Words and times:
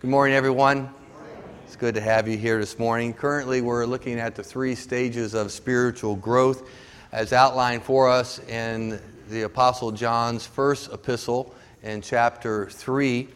Good 0.00 0.08
morning, 0.08 0.34
everyone. 0.34 0.88
It's 1.66 1.76
good 1.76 1.94
to 1.94 2.00
have 2.00 2.26
you 2.26 2.38
here 2.38 2.58
this 2.58 2.78
morning. 2.78 3.12
Currently, 3.12 3.60
we're 3.60 3.84
looking 3.84 4.18
at 4.18 4.34
the 4.34 4.42
three 4.42 4.74
stages 4.74 5.34
of 5.34 5.52
spiritual 5.52 6.16
growth 6.16 6.66
as 7.12 7.34
outlined 7.34 7.82
for 7.82 8.08
us 8.08 8.38
in 8.48 8.98
the 9.28 9.42
Apostle 9.42 9.92
John's 9.92 10.46
first 10.46 10.90
epistle 10.90 11.54
in 11.82 12.00
chapter 12.00 12.70
3, 12.70 13.28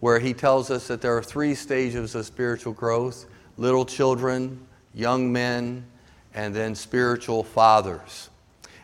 where 0.00 0.18
he 0.18 0.34
tells 0.34 0.72
us 0.72 0.88
that 0.88 1.00
there 1.00 1.16
are 1.16 1.22
three 1.22 1.54
stages 1.54 2.16
of 2.16 2.26
spiritual 2.26 2.72
growth 2.72 3.26
little 3.56 3.84
children, 3.84 4.58
young 4.94 5.32
men, 5.32 5.86
and 6.34 6.52
then 6.52 6.74
spiritual 6.74 7.44
fathers. 7.44 8.28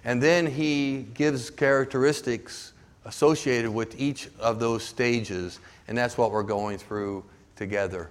And 0.05 0.23
then 0.23 0.47
he 0.47 1.09
gives 1.15 1.51
characteristics 1.51 2.75
associated 3.05 3.73
with 3.73 4.01
each 4.01 4.29
of 4.39 4.61
those 4.61 4.85
stages, 4.85 5.59
and 5.89 5.97
that's 5.97 6.17
what 6.17 6.31
we're 6.31 6.43
going 6.43 6.79
through 6.79 7.25
together. 7.57 8.11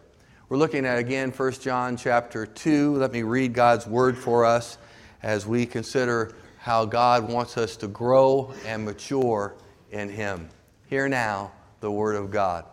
We're 0.50 0.58
looking 0.58 0.86
at 0.86 0.98
again 0.98 1.32
1 1.32 1.52
John 1.54 1.98
chapter 1.98 2.46
2. 2.46 2.96
Let 2.98 3.12
me 3.12 3.24
read 3.24 3.54
God's 3.54 3.88
word 3.88 4.18
for 4.18 4.46
us 4.46 4.78
as 5.22 5.48
we 5.48 5.66
consider 5.66 6.34
how 6.58 6.86
God 6.86 7.30
wants 7.30 7.58
us 7.58 7.76
to 7.78 7.88
grow 7.88 8.54
and 8.66 8.86
mature 8.86 9.56
in 9.92 10.10
him. 10.10 10.50
Hear 10.88 11.10
now 11.10 11.52
the 11.80 11.92
word 11.92 12.16
of 12.16 12.30
God. 12.30 12.66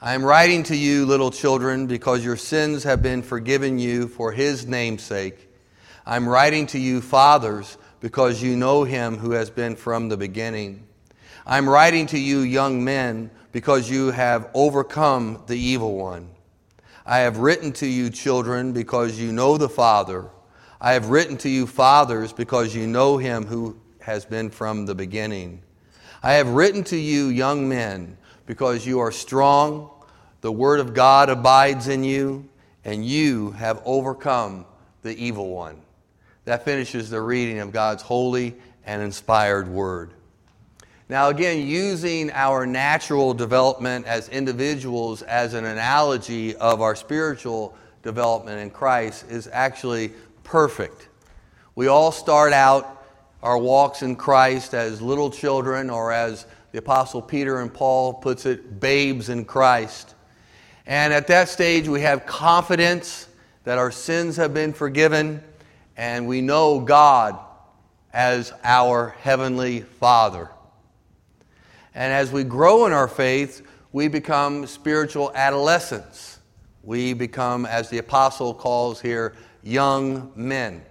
I 0.00 0.12
am 0.12 0.24
writing 0.24 0.64
to 0.64 0.76
you, 0.76 1.06
little 1.06 1.30
children, 1.30 1.86
because 1.86 2.24
your 2.24 2.36
sins 2.36 2.84
have 2.84 3.00
been 3.02 3.22
forgiven 3.22 3.78
you 3.78 4.08
for 4.08 4.32
his 4.32 4.66
name's 4.66 5.02
sake. 5.02 5.48
I'm 6.04 6.28
writing 6.28 6.66
to 6.68 6.78
you, 6.78 7.00
fathers, 7.00 7.78
because 8.00 8.42
you 8.42 8.54
know 8.54 8.84
him 8.84 9.16
who 9.16 9.30
has 9.30 9.48
been 9.48 9.76
from 9.76 10.10
the 10.10 10.18
beginning. 10.18 10.86
I'm 11.46 11.68
writing 11.68 12.06
to 12.06 12.18
you, 12.18 12.40
young 12.40 12.82
men, 12.84 13.30
because 13.52 13.90
you 13.90 14.10
have 14.10 14.48
overcome 14.54 15.42
the 15.46 15.56
evil 15.56 15.96
one. 15.96 16.30
I 17.04 17.18
have 17.18 17.38
written 17.38 17.72
to 17.74 17.86
you, 17.86 18.08
children, 18.08 18.72
because 18.72 19.20
you 19.20 19.30
know 19.30 19.58
the 19.58 19.68
Father. 19.68 20.30
I 20.80 20.94
have 20.94 21.10
written 21.10 21.36
to 21.38 21.50
you, 21.50 21.66
fathers, 21.66 22.32
because 22.32 22.74
you 22.74 22.86
know 22.86 23.18
him 23.18 23.44
who 23.44 23.78
has 24.00 24.24
been 24.24 24.48
from 24.48 24.86
the 24.86 24.94
beginning. 24.94 25.62
I 26.22 26.32
have 26.32 26.48
written 26.48 26.82
to 26.84 26.96
you, 26.96 27.26
young 27.26 27.68
men, 27.68 28.16
because 28.46 28.86
you 28.86 29.00
are 29.00 29.12
strong, 29.12 29.90
the 30.40 30.52
word 30.52 30.80
of 30.80 30.94
God 30.94 31.28
abides 31.28 31.88
in 31.88 32.04
you, 32.04 32.48
and 32.86 33.04
you 33.04 33.50
have 33.52 33.82
overcome 33.84 34.64
the 35.02 35.14
evil 35.22 35.50
one. 35.50 35.82
That 36.46 36.64
finishes 36.64 37.10
the 37.10 37.20
reading 37.20 37.58
of 37.58 37.72
God's 37.72 38.02
holy 38.02 38.56
and 38.86 39.02
inspired 39.02 39.68
word. 39.68 40.14
Now, 41.08 41.28
again, 41.28 41.66
using 41.66 42.30
our 42.30 42.64
natural 42.64 43.34
development 43.34 44.06
as 44.06 44.30
individuals 44.30 45.20
as 45.22 45.52
an 45.52 45.66
analogy 45.66 46.56
of 46.56 46.80
our 46.80 46.96
spiritual 46.96 47.76
development 48.02 48.60
in 48.60 48.70
Christ 48.70 49.26
is 49.28 49.48
actually 49.52 50.12
perfect. 50.44 51.08
We 51.74 51.88
all 51.88 52.10
start 52.10 52.52
out 52.52 53.04
our 53.42 53.58
walks 53.58 54.00
in 54.00 54.16
Christ 54.16 54.72
as 54.72 55.02
little 55.02 55.30
children, 55.30 55.90
or 55.90 56.10
as 56.10 56.46
the 56.72 56.78
Apostle 56.78 57.20
Peter 57.20 57.60
and 57.60 57.72
Paul 57.72 58.14
puts 58.14 58.46
it, 58.46 58.80
babes 58.80 59.28
in 59.28 59.44
Christ. 59.44 60.14
And 60.86 61.12
at 61.12 61.26
that 61.26 61.50
stage, 61.50 61.86
we 61.86 62.00
have 62.00 62.24
confidence 62.24 63.28
that 63.64 63.76
our 63.76 63.90
sins 63.90 64.36
have 64.36 64.54
been 64.54 64.72
forgiven 64.72 65.42
and 65.96 66.26
we 66.26 66.40
know 66.40 66.80
God 66.80 67.38
as 68.12 68.52
our 68.62 69.14
Heavenly 69.20 69.82
Father. 69.82 70.48
And 71.94 72.12
as 72.12 72.32
we 72.32 72.44
grow 72.44 72.86
in 72.86 72.92
our 72.92 73.08
faith, 73.08 73.62
we 73.92 74.08
become 74.08 74.66
spiritual 74.66 75.30
adolescents. 75.34 76.38
We 76.82 77.12
become, 77.12 77.64
as 77.66 77.88
the 77.88 77.98
apostle 77.98 78.52
calls 78.52 79.00
here, 79.00 79.34
young 79.62 80.32
men. 80.34 80.84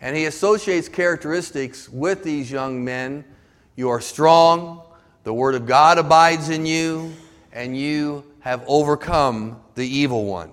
And 0.00 0.16
he 0.16 0.26
associates 0.26 0.88
characteristics 0.88 1.88
with 1.88 2.22
these 2.22 2.50
young 2.50 2.84
men. 2.84 3.24
You 3.74 3.88
are 3.90 4.00
strong, 4.00 4.82
the 5.24 5.34
Word 5.34 5.54
of 5.54 5.66
God 5.66 5.98
abides 5.98 6.48
in 6.48 6.64
you, 6.64 7.12
and 7.52 7.76
you 7.76 8.24
have 8.40 8.64
overcome 8.66 9.60
the 9.74 9.86
evil 9.86 10.24
one. 10.24 10.52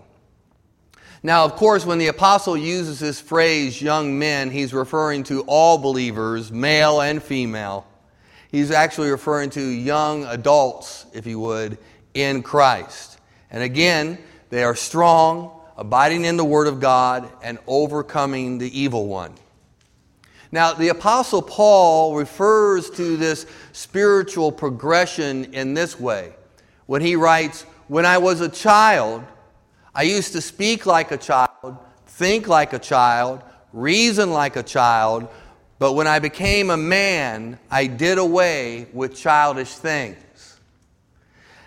Now, 1.22 1.46
of 1.46 1.56
course, 1.56 1.86
when 1.86 1.98
the 1.98 2.08
apostle 2.08 2.58
uses 2.58 3.00
this 3.00 3.22
phrase, 3.22 3.82
young 3.82 4.18
men, 4.20 4.52
he's 4.52 4.74
referring 4.74 5.24
to 5.24 5.42
all 5.48 5.78
believers, 5.78 6.52
male 6.52 7.02
and 7.02 7.22
female. 7.22 7.88
He's 8.56 8.72
actually 8.72 9.10
referring 9.10 9.50
to 9.50 9.62
young 9.62 10.24
adults, 10.24 11.08
if 11.12 11.28
you 11.28 11.40
would, 11.42 11.78
in 12.14 12.42
Christ. 12.42 13.20
And 13.52 13.62
again, 13.62 14.18
they 14.50 14.64
are 14.64 14.76
strong, 14.76 15.60
abiding 15.76 16.24
in 16.24 16.38
the 16.38 16.46
Word 16.46 16.68
of 16.68 16.80
God, 16.80 17.30
and 17.44 17.60
overcoming 17.68 18.58
the 18.58 18.80
evil 18.80 19.08
one. 19.08 19.34
Now, 20.54 20.72
the 20.72 20.88
Apostle 20.88 21.42
Paul 21.42 22.16
refers 22.16 22.90
to 22.92 23.18
this 23.18 23.46
spiritual 23.74 24.54
progression 24.54 25.54
in 25.54 25.74
this 25.74 26.00
way 26.00 26.32
when 26.86 27.02
he 27.02 27.18
writes, 27.18 27.64
When 27.90 28.06
I 28.06 28.20
was 28.20 28.40
a 28.40 28.48
child, 28.48 29.26
I 29.94 30.04
used 30.04 30.32
to 30.32 30.40
speak 30.40 30.86
like 30.86 31.12
a 31.12 31.18
child, 31.18 31.78
think 32.08 32.48
like 32.48 32.72
a 32.72 32.80
child, 32.80 33.44
reason 33.74 34.32
like 34.32 34.56
a 34.56 34.64
child, 34.64 35.28
but 35.78 35.94
when 35.94 36.08
I 36.08 36.20
became 36.20 36.70
a 36.70 36.78
man, 36.78 37.60
I 37.70 37.88
did 37.88 38.18
away 38.18 38.88
with 38.94 39.16
childish 39.16 39.76
things. 39.76 40.18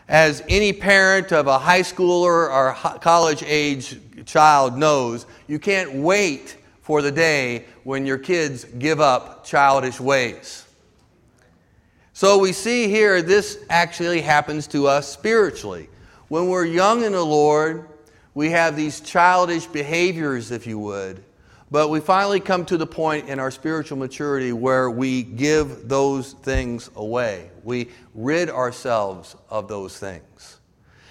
As 0.09 0.43
any 0.49 0.73
parent 0.73 1.33
of 1.33 1.47
a 1.47 1.59
high 1.59 1.83
schooler 1.83 2.51
or 2.51 2.73
college 3.01 3.43
age 3.43 3.99
child 4.25 4.79
knows, 4.79 5.27
you 5.47 5.59
can't 5.59 5.95
wait 5.97 6.57
for 6.81 7.03
the 7.03 7.13
day 7.13 7.67
when 7.85 8.07
your 8.07 8.17
kids 8.17 8.65
give 8.65 9.01
up 9.01 9.45
childish 9.45 10.01
ways. 10.01 10.65
So 12.15 12.39
we 12.39 12.53
see 12.53 12.89
here 12.89 13.21
this 13.21 13.59
actually 13.69 14.23
happens 14.23 14.67
to 14.69 14.87
us 14.87 15.07
spiritually. 15.07 15.91
When 16.29 16.49
we're 16.49 16.65
young 16.65 17.05
in 17.05 17.13
the 17.13 17.25
Lord, 17.25 17.87
we 18.35 18.51
have 18.51 18.75
these 18.75 19.01
childish 19.01 19.67
behaviors, 19.67 20.51
if 20.51 20.67
you 20.67 20.79
would. 20.79 21.23
But 21.71 21.89
we 21.89 22.01
finally 22.01 22.41
come 22.41 22.65
to 22.67 22.79
the 22.79 22.87
point 22.87 23.29
in 23.29 23.39
our 23.39 23.51
spiritual 23.51 23.99
maturity 23.99 24.53
where 24.53 24.91
we 24.91 25.23
give 25.23 25.89
those 25.89 26.33
things 26.33 26.91
away. 26.97 27.51
We 27.63 27.91
rid 28.15 28.49
ourselves 28.49 29.37
of 29.51 29.69
those 29.69 29.99
things. 29.99 30.61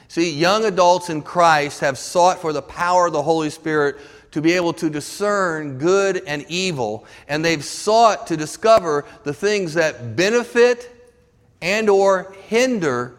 See, 0.07 0.31
young 0.31 0.65
adults 0.65 1.09
in 1.09 1.21
Christ 1.21 1.81
have 1.81 1.97
sought 1.97 2.41
for 2.41 2.53
the 2.53 2.61
power 2.61 3.07
of 3.07 3.13
the 3.13 3.21
Holy 3.21 3.49
Spirit 3.49 3.97
to 4.31 4.41
be 4.41 4.53
able 4.53 4.73
to 4.73 4.89
discern 4.89 5.77
good 5.77 6.23
and 6.25 6.45
evil, 6.49 7.05
and 7.27 7.43
they've 7.43 7.63
sought 7.63 8.27
to 8.27 8.37
discover 8.37 9.05
the 9.23 9.33
things 9.33 9.73
that 9.75 10.15
benefit 10.15 10.93
and 11.61 11.89
or 11.89 12.33
hinder 12.47 13.15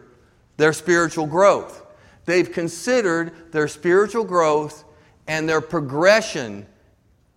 their 0.57 0.73
spiritual 0.73 1.25
growth. 1.25 1.85
They've 2.25 2.51
considered 2.51 3.51
their 3.51 3.67
spiritual 3.67 4.23
growth 4.23 4.83
and 5.27 5.47
their 5.47 5.61
progression 5.61 6.65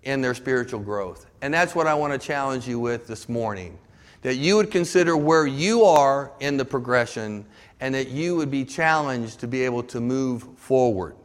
in 0.03 0.21
their 0.21 0.35
spiritual 0.35 0.81
growth. 0.81 1.27
And 1.41 1.53
that's 1.53 1.75
what 1.75 1.87
I 1.87 1.95
want 1.95 2.13
to 2.13 2.19
challenge 2.19 2.67
you 2.67 2.79
with 2.79 3.07
this 3.07 3.29
morning. 3.29 3.79
That 4.23 4.37
you 4.37 4.57
would 4.57 4.71
consider 4.71 5.17
where 5.17 5.47
you 5.47 5.85
are 5.85 6.33
in 6.41 6.57
the 6.57 6.65
progression 6.65 7.45
and 7.81 7.95
that 7.95 8.09
you 8.09 8.37
would 8.37 8.51
be 8.51 8.65
challenged 8.65 9.41
to 9.41 9.49
be 9.49 9.65
able 9.65 9.83
to 9.85 10.01
move 10.01 10.45
forward. 10.57 11.17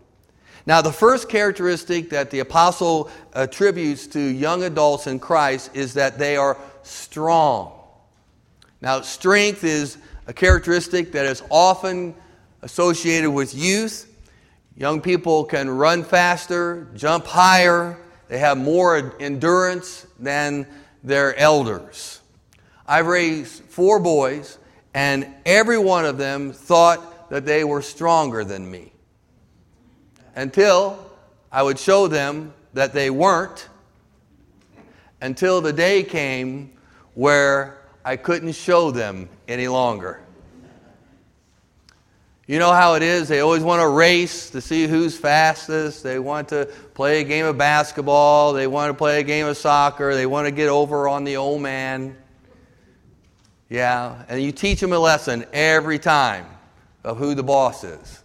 Now, 0.66 0.82
the 0.82 0.92
first 0.92 1.30
characteristic 1.30 2.10
that 2.10 2.30
the 2.30 2.40
apostle 2.40 3.10
attributes 3.34 4.08
to 4.08 4.20
young 4.20 4.64
adults 4.64 5.08
in 5.08 5.20
Christ 5.20 5.72
is 5.74 5.94
that 5.94 6.18
they 6.18 6.36
are 6.36 6.58
strong. 6.84 7.72
Now, 8.82 9.02
strength 9.02 9.64
is 9.64 9.98
a 10.28 10.34
characteristic 10.34 11.14
that 11.14 11.26
is 11.26 11.42
often 11.50 12.16
associated 12.64 13.32
with 13.32 13.56
youth. 13.56 14.12
Young 14.76 15.00
people 15.00 15.46
can 15.46 15.70
run 15.70 16.04
faster, 16.04 16.88
jump 16.96 17.26
higher, 17.26 17.98
they 18.28 18.40
have 18.40 18.58
more 18.58 19.16
endurance 19.20 20.06
than 20.20 20.68
their 21.04 21.36
elders. 21.38 22.22
I've 22.86 23.08
raised 23.08 23.64
four 23.64 24.00
boys, 24.00 24.58
and 24.94 25.28
every 25.46 25.78
one 25.78 26.06
of 26.06 26.18
them 26.18 26.52
thought 26.52 27.30
that 27.30 27.46
they 27.46 27.64
were 27.64 27.82
stronger 27.82 28.44
than 28.44 28.70
me 28.70 28.94
until 30.36 30.98
I 31.52 31.64
would 31.64 31.80
show 31.80 32.08
them 32.08 32.54
that 32.74 32.94
they 32.94 33.10
weren't, 33.10 33.68
until 35.22 35.62
the 35.62 35.74
day 35.74 36.04
came 36.04 36.74
where 37.16 37.78
I 38.06 38.16
couldn't 38.16 38.54
show 38.54 38.92
them 38.92 39.30
any 39.48 39.68
longer. 39.68 40.22
You 42.48 42.60
know 42.60 42.72
how 42.72 42.96
it 42.96 43.04
is. 43.04 43.28
They 43.28 43.42
always 43.42 43.62
want 43.62 43.82
to 43.82 43.88
race 43.88 44.50
to 44.52 44.62
see 44.62 44.88
who's 44.88 45.18
fastest. 45.18 46.02
They 46.02 46.18
want 46.18 46.48
to 46.50 46.66
play 46.94 47.22
a 47.22 47.24
game 47.24 47.46
of 47.46 47.58
basketball. 47.58 48.54
They 48.54 48.68
want 48.68 48.90
to 48.90 48.94
play 48.94 49.20
a 49.20 49.24
game 49.24 49.46
of 49.46 49.58
soccer. 49.58 50.16
They 50.16 50.26
want 50.26 50.48
to 50.48 50.52
get 50.52 50.70
over 50.70 51.10
on 51.10 51.26
the 51.26 51.36
old 51.38 51.62
man. 51.62 52.18
Yeah, 53.70 54.24
and 54.30 54.42
you 54.42 54.54
teach 54.54 54.80
them 54.80 54.94
a 54.94 55.00
lesson 55.00 55.46
every 55.52 56.00
time. 56.00 56.46
of 57.08 57.18
who 57.18 57.34
the 57.36 57.44
boss 57.44 57.86
is 57.86 58.24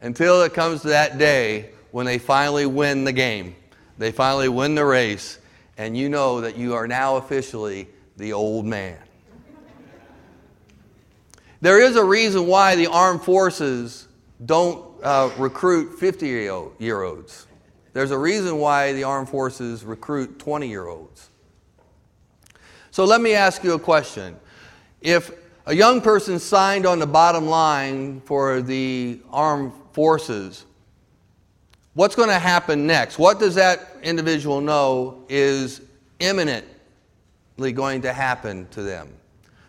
until 0.00 0.42
it 0.42 0.52
comes 0.52 0.82
to 0.82 0.88
that 0.88 1.16
day 1.16 1.70
when 1.92 2.04
they 2.06 2.18
finally 2.18 2.66
win 2.66 3.04
the 3.04 3.12
game. 3.12 3.54
They 3.98 4.10
finally 4.10 4.48
win 4.48 4.74
the 4.74 4.84
race, 4.84 5.38
and 5.78 5.96
you 5.96 6.08
know 6.08 6.40
that 6.40 6.56
you 6.56 6.74
are 6.74 6.88
now 6.88 7.16
officially 7.16 7.88
the 8.16 8.32
old 8.32 8.66
man. 8.66 8.98
There 11.60 11.80
is 11.80 11.96
a 11.96 12.04
reason 12.04 12.46
why 12.46 12.76
the 12.76 12.86
armed 12.88 13.22
forces 13.22 14.08
don't 14.44 14.84
uh, 15.02 15.30
recruit 15.38 15.98
50 15.98 16.26
year 16.78 17.02
olds. 17.02 17.46
There's 17.92 18.10
a 18.10 18.18
reason 18.18 18.58
why 18.58 18.92
the 18.92 19.04
armed 19.04 19.28
forces 19.28 19.84
recruit 19.84 20.38
20 20.38 20.68
year 20.68 20.86
olds. 20.86 21.30
So 22.90 23.04
let 23.04 23.20
me 23.20 23.34
ask 23.34 23.64
you 23.64 23.72
a 23.72 23.78
question. 23.78 24.36
If 25.00 25.30
a 25.66 25.74
young 25.74 26.00
person 26.00 26.38
signed 26.38 26.86
on 26.86 26.98
the 26.98 27.06
bottom 27.06 27.46
line 27.46 28.20
for 28.20 28.60
the 28.60 29.20
armed 29.30 29.72
forces, 29.92 30.66
what's 31.94 32.14
going 32.14 32.28
to 32.28 32.38
happen 32.38 32.86
next? 32.86 33.18
What 33.18 33.38
does 33.38 33.54
that 33.54 33.96
individual 34.02 34.60
know 34.60 35.24
is 35.28 35.80
imminently 36.20 37.72
going 37.72 38.02
to 38.02 38.12
happen 38.12 38.68
to 38.72 38.82
them? 38.82 39.15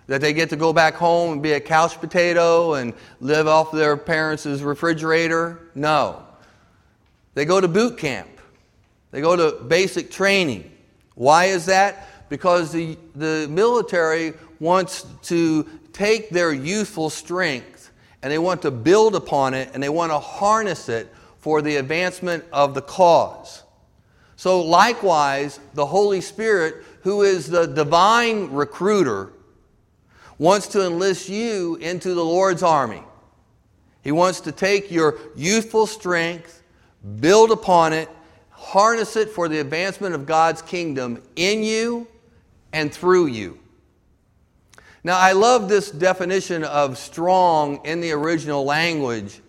That 0.07 0.21
they 0.21 0.33
get 0.33 0.49
to 0.49 0.55
go 0.55 0.71
back 0.73 0.95
home 0.95 1.33
and 1.33 1.43
be 1.43 1.53
a 1.53 1.59
couch 1.59 1.99
potato 1.99 2.73
and 2.75 2.93
live 3.19 3.47
off 3.47 3.71
their 3.71 3.97
parents' 3.97 4.45
refrigerator? 4.45 5.59
No. 5.75 6.23
They 7.33 7.45
go 7.45 7.61
to 7.61 7.67
boot 7.67 7.97
camp, 7.97 8.29
they 9.11 9.21
go 9.21 9.35
to 9.35 9.63
basic 9.63 10.09
training. 10.09 10.71
Why 11.15 11.45
is 11.45 11.65
that? 11.65 12.29
Because 12.29 12.71
the, 12.71 12.97
the 13.15 13.47
military 13.49 14.33
wants 14.59 15.05
to 15.23 15.67
take 15.93 16.29
their 16.29 16.51
youthful 16.53 17.09
strength 17.09 17.91
and 18.21 18.31
they 18.31 18.37
want 18.37 18.61
to 18.63 18.71
build 18.71 19.15
upon 19.15 19.53
it 19.53 19.69
and 19.73 19.81
they 19.81 19.89
want 19.89 20.11
to 20.11 20.19
harness 20.19 20.89
it 20.89 21.13
for 21.39 21.61
the 21.61 21.77
advancement 21.77 22.43
of 22.51 22.73
the 22.73 22.81
cause. 22.81 23.63
So, 24.35 24.61
likewise, 24.61 25.59
the 25.73 25.85
Holy 25.85 26.21
Spirit, 26.21 26.83
who 27.01 27.23
is 27.23 27.47
the 27.47 27.65
divine 27.65 28.51
recruiter, 28.51 29.31
wants 30.37 30.67
to 30.67 30.85
enlist 30.85 31.29
you 31.29 31.75
into 31.75 32.13
the 32.13 32.23
Lord's 32.23 32.63
army. 32.63 33.03
He 34.03 34.11
wants 34.11 34.41
to 34.41 34.51
take 34.51 34.91
your 34.91 35.17
youthful 35.35 35.87
strength, 35.87 36.63
build 37.19 37.51
upon 37.51 37.93
it, 37.93 38.09
harness 38.51 39.15
it 39.15 39.29
for 39.29 39.47
the 39.47 39.59
advancement 39.59 40.15
of 40.15 40.25
God's 40.25 40.61
kingdom 40.61 41.21
in 41.35 41.63
you 41.63 42.07
and 42.73 42.93
through 42.93 43.27
you. 43.27 43.59
Now, 45.03 45.17
I 45.17 45.31
love 45.31 45.69
this 45.69 45.89
definition 45.89 46.63
of 46.63 46.97
strong 46.97 47.85
in 47.85 48.01
the 48.01 48.11
original 48.11 48.65
language. 48.65 49.41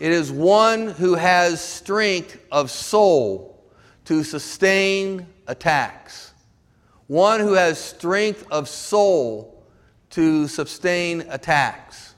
It 0.00 0.12
is 0.12 0.32
one 0.32 0.88
who 0.88 1.14
has 1.14 1.60
strength 1.60 2.38
of 2.50 2.70
soul 2.70 3.64
to 4.06 4.24
sustain 4.24 5.26
attacks. 5.46 6.32
One 7.06 7.40
who 7.40 7.52
has 7.52 7.78
strength 7.78 8.46
of 8.50 8.68
soul 8.68 9.55
to 10.16 10.48
sustain 10.48 11.20
attacks. 11.28 12.14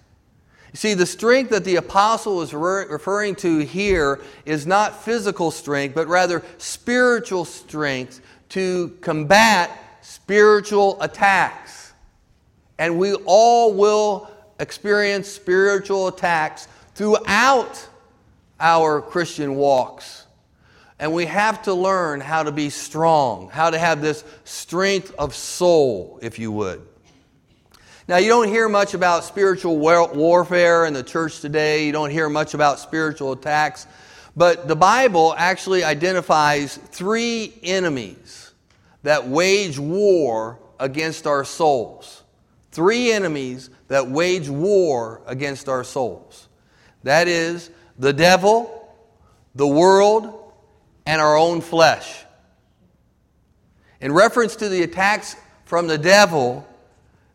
You 0.73 0.77
see, 0.77 0.95
the 0.95 1.05
strength 1.05 1.51
that 1.51 1.65
the 1.65 1.75
apostle 1.75 2.43
is 2.43 2.55
re- 2.55 2.85
referring 2.89 3.35
to 3.37 3.59
here 3.59 4.21
is 4.47 4.69
not 4.69 5.03
physical 5.03 5.51
strength, 5.51 5.97
but 5.97 6.07
rather 6.07 6.45
spiritual 6.59 7.45
strength 7.45 8.21
to 8.51 8.97
combat 9.01 9.99
spiritual 10.01 10.97
attacks. 11.03 11.93
And 12.79 13.01
we 13.01 13.15
all 13.15 13.75
will 13.75 14.31
experience 14.61 15.27
spiritual 15.27 16.07
attacks 16.07 16.69
throughout 16.95 17.85
our 18.61 19.03
Christian 19.03 19.57
walks. 19.57 20.25
And 21.01 21.13
we 21.13 21.27
have 21.27 21.65
to 21.65 21.75
learn 21.75 22.21
how 22.21 22.45
to 22.45 22.53
be 22.53 22.71
strong, 22.71 23.49
how 23.49 23.71
to 23.71 23.79
have 23.79 24.01
this 24.01 24.23
strength 24.45 25.13
of 25.19 25.35
soul, 25.35 26.21
if 26.23 26.39
you 26.39 26.53
would. 26.53 26.88
Now, 28.09 28.17
you 28.17 28.29
don't 28.29 28.49
hear 28.49 28.71
much 28.71 28.95
about 28.95 29.25
spiritual 29.25 29.77
warfare 29.77 30.87
in 30.87 30.95
the 30.95 31.03
church 31.03 31.41
today. 31.41 31.85
You 31.85 31.93
don't 31.93 32.09
hear 32.09 32.31
much 32.31 32.55
about 32.55 32.79
spiritual 32.79 33.33
attacks. 33.33 33.87
But 34.35 34.67
the 34.67 34.75
Bible 34.75 35.35
actually 35.37 35.85
identifies 35.85 36.79
three 36.79 37.53
enemies 37.63 38.51
that 39.03 39.29
wage 39.29 39.79
war 39.79 40.59
against 40.81 41.27
our 41.27 41.45
souls. 41.45 42.23
Three 42.71 43.13
enemies 43.13 43.69
that 43.89 44.09
wage 44.09 44.49
war 44.49 45.21
against 45.27 45.69
our 45.69 45.85
souls. 45.85 46.49
That 47.03 47.29
is 47.29 47.71
the 47.99 48.15
devil, 48.15 48.91
the 49.55 49.67
world, 49.67 50.55
and 51.05 51.21
our 51.21 51.37
own 51.37 51.61
flesh. 51.61 52.25
In 54.01 54.13
reference 54.13 54.57
to 54.57 54.71
the 54.71 54.83
attacks 54.83 55.37
from 55.67 55.89
the 55.89 55.99
devil, 55.99 56.67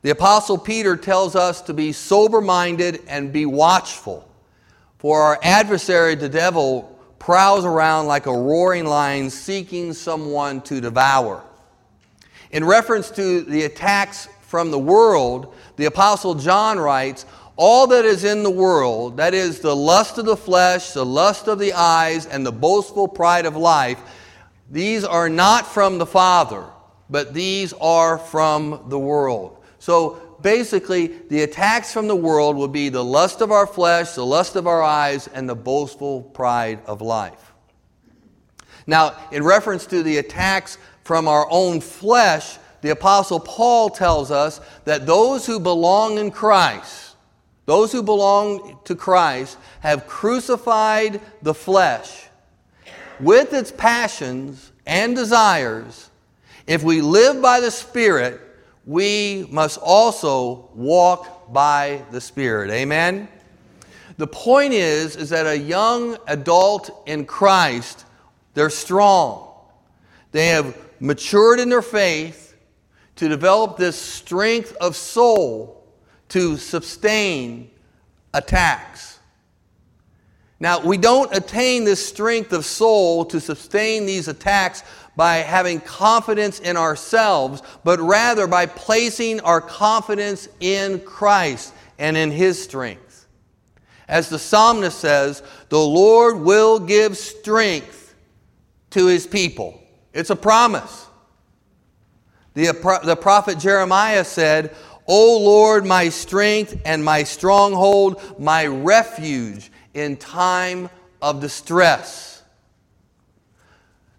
the 0.03 0.09
Apostle 0.09 0.57
Peter 0.57 0.97
tells 0.97 1.35
us 1.35 1.61
to 1.61 1.73
be 1.73 1.93
sober 1.93 2.41
minded 2.41 3.01
and 3.07 3.33
be 3.33 3.45
watchful. 3.45 4.29
For 4.97 5.21
our 5.21 5.39
adversary, 5.41 6.15
the 6.15 6.29
devil, 6.29 6.99
prowls 7.19 7.63
around 7.63 8.07
like 8.07 8.25
a 8.25 8.37
roaring 8.37 8.85
lion 8.85 9.29
seeking 9.29 9.93
someone 9.93 10.59
to 10.63 10.81
devour. 10.81 11.41
In 12.51 12.65
reference 12.65 13.09
to 13.11 13.43
the 13.43 13.63
attacks 13.63 14.27
from 14.41 14.71
the 14.71 14.79
world, 14.79 15.55
the 15.77 15.85
Apostle 15.85 16.35
John 16.35 16.77
writes, 16.77 17.25
All 17.55 17.87
that 17.87 18.03
is 18.03 18.25
in 18.25 18.43
the 18.43 18.51
world, 18.51 19.15
that 19.17 19.33
is 19.33 19.61
the 19.61 19.75
lust 19.75 20.17
of 20.17 20.25
the 20.25 20.35
flesh, 20.35 20.91
the 20.91 21.05
lust 21.05 21.47
of 21.47 21.59
the 21.59 21.71
eyes, 21.71 22.25
and 22.25 22.45
the 22.45 22.51
boastful 22.51 23.07
pride 23.07 23.45
of 23.45 23.55
life, 23.55 23.99
these 24.69 25.05
are 25.05 25.29
not 25.29 25.65
from 25.65 25.97
the 25.97 26.05
Father, 26.05 26.65
but 27.09 27.33
these 27.33 27.71
are 27.79 28.17
from 28.17 28.83
the 28.89 28.99
world. 28.99 29.62
So 29.83 30.37
basically, 30.41 31.07
the 31.07 31.41
attacks 31.41 31.91
from 31.91 32.07
the 32.07 32.15
world 32.15 32.55
will 32.55 32.69
be 32.69 32.87
the 32.87 33.03
lust 33.03 33.41
of 33.41 33.51
our 33.51 33.67
flesh, 33.67 34.13
the 34.13 34.25
lust 34.25 34.55
of 34.55 34.65
our 34.65 34.81
eyes, 34.81 35.27
and 35.27 35.49
the 35.49 35.55
boastful 35.55 36.21
pride 36.21 36.79
of 36.85 37.01
life. 37.01 37.51
Now, 38.87 39.17
in 39.33 39.43
reference 39.43 39.85
to 39.87 40.01
the 40.01 40.19
attacks 40.19 40.77
from 41.03 41.27
our 41.27 41.45
own 41.49 41.81
flesh, 41.81 42.59
the 42.79 42.91
Apostle 42.91 43.41
Paul 43.41 43.89
tells 43.89 44.31
us 44.31 44.61
that 44.85 45.05
those 45.05 45.45
who 45.45 45.59
belong 45.59 46.17
in 46.17 46.31
Christ, 46.31 47.17
those 47.65 47.91
who 47.91 48.01
belong 48.01 48.79
to 48.85 48.95
Christ, 48.95 49.57
have 49.81 50.07
crucified 50.07 51.19
the 51.41 51.53
flesh 51.53 52.29
with 53.19 53.51
its 53.51 53.69
passions 53.69 54.71
and 54.85 55.13
desires. 55.13 56.09
If 56.67 56.83
we 56.83 57.01
live 57.01 57.41
by 57.41 57.59
the 57.59 57.69
Spirit, 57.69 58.39
we 58.85 59.47
must 59.49 59.77
also 59.77 60.69
walk 60.73 61.53
by 61.53 62.03
the 62.11 62.19
Spirit. 62.19 62.69
Amen? 62.71 63.27
The 64.17 64.27
point 64.27 64.73
is, 64.73 65.15
is 65.15 65.29
that 65.29 65.47
a 65.47 65.57
young 65.57 66.17
adult 66.27 67.03
in 67.07 67.25
Christ, 67.25 68.05
they're 68.53 68.69
strong. 68.69 69.49
They 70.31 70.47
have 70.47 70.77
matured 70.99 71.59
in 71.59 71.69
their 71.69 71.81
faith 71.81 72.55
to 73.15 73.29
develop 73.29 73.77
this 73.77 73.99
strength 73.99 74.75
of 74.81 74.95
soul 74.95 75.85
to 76.29 76.57
sustain 76.57 77.69
attacks. 78.33 79.12
Now, 80.63 80.79
we 80.79 80.95
don't 80.95 81.35
attain 81.35 81.83
this 81.83 82.07
strength 82.07 82.53
of 82.53 82.63
soul 82.63 83.25
to 83.25 83.41
sustain 83.41 84.05
these 84.05 84.29
attacks 84.29 84.81
by 85.13 85.39
having 85.39 85.81
confidence 85.81 86.61
in 86.61 86.77
ourselves, 86.77 87.61
but 87.83 87.99
rather 87.99 88.47
by 88.47 88.67
placing 88.67 89.41
our 89.41 89.59
confidence 89.59 90.47
in 90.61 91.01
Christ 91.01 91.73
and 91.99 92.15
in 92.15 92.31
His 92.31 92.63
strength. 92.63 93.27
As 94.07 94.29
the 94.29 94.39
psalmist 94.39 94.97
says, 94.97 95.43
the 95.67 95.81
Lord 95.81 96.39
will 96.39 96.79
give 96.79 97.17
strength 97.17 98.15
to 98.91 99.07
His 99.07 99.27
people. 99.27 99.83
It's 100.13 100.29
a 100.29 100.35
promise. 100.37 101.07
The, 102.53 102.71
the 103.03 103.17
prophet 103.17 103.59
Jeremiah 103.59 104.23
said, 104.23 104.73
O 105.07 105.39
Lord, 105.39 105.85
my 105.85 106.07
strength 106.07 106.81
and 106.85 107.03
my 107.03 107.23
stronghold, 107.23 108.21
my 108.39 108.65
refuge 108.65 109.69
in 109.93 110.17
time 110.17 110.89
of 111.21 111.39
distress. 111.39 112.43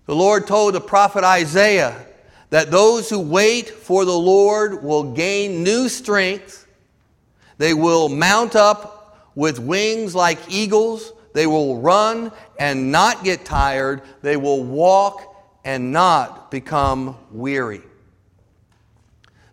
The 0.06 0.14
Lord 0.14 0.46
told 0.46 0.74
the 0.74 0.80
prophet 0.80 1.24
Isaiah 1.24 2.06
that 2.50 2.70
those 2.70 3.08
who 3.08 3.20
wait 3.20 3.68
for 3.68 4.04
the 4.04 4.16
Lord 4.16 4.84
will 4.84 5.12
gain 5.12 5.62
new 5.62 5.88
strength. 5.88 6.66
They 7.58 7.74
will 7.74 8.08
mount 8.08 8.54
up 8.54 9.30
with 9.34 9.58
wings 9.58 10.14
like 10.14 10.38
eagles. 10.48 11.12
They 11.32 11.46
will 11.46 11.80
run 11.80 12.30
and 12.58 12.92
not 12.92 13.24
get 13.24 13.44
tired. 13.44 14.02
They 14.22 14.36
will 14.36 14.62
walk 14.62 15.34
and 15.64 15.90
not 15.90 16.50
become 16.50 17.16
weary. 17.32 17.82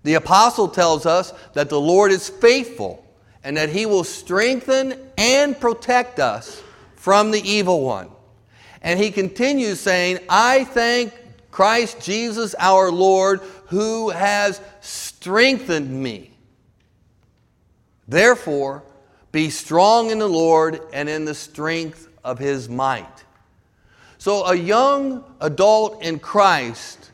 The 0.03 0.15
apostle 0.15 0.67
tells 0.67 1.05
us 1.05 1.33
that 1.53 1.69
the 1.69 1.79
Lord 1.79 2.11
is 2.11 2.27
faithful 2.27 3.00
and 3.43 3.57
that 3.57 3.69
He 3.69 3.85
will 3.85 4.03
strengthen 4.03 4.95
and 5.17 5.59
protect 5.59 6.19
us 6.19 6.61
from 6.95 7.31
the 7.31 7.41
evil 7.41 7.81
one. 7.81 8.09
And 8.81 8.99
He 8.99 9.11
continues 9.11 9.79
saying, 9.79 10.19
I 10.29 10.63
thank 10.63 11.13
Christ 11.51 12.01
Jesus 12.01 12.55
our 12.57 12.91
Lord 12.91 13.41
who 13.67 14.09
has 14.09 14.61
strengthened 14.81 15.91
me. 15.91 16.31
Therefore, 18.07 18.83
be 19.31 19.49
strong 19.49 20.11
in 20.11 20.19
the 20.19 20.27
Lord 20.27 20.81
and 20.91 21.07
in 21.07 21.25
the 21.25 21.35
strength 21.35 22.09
of 22.23 22.37
his 22.39 22.67
might. 22.67 23.23
So, 24.17 24.45
a 24.45 24.55
young 24.55 25.23
adult 25.39 26.03
in 26.03 26.19
Christ 26.19 27.11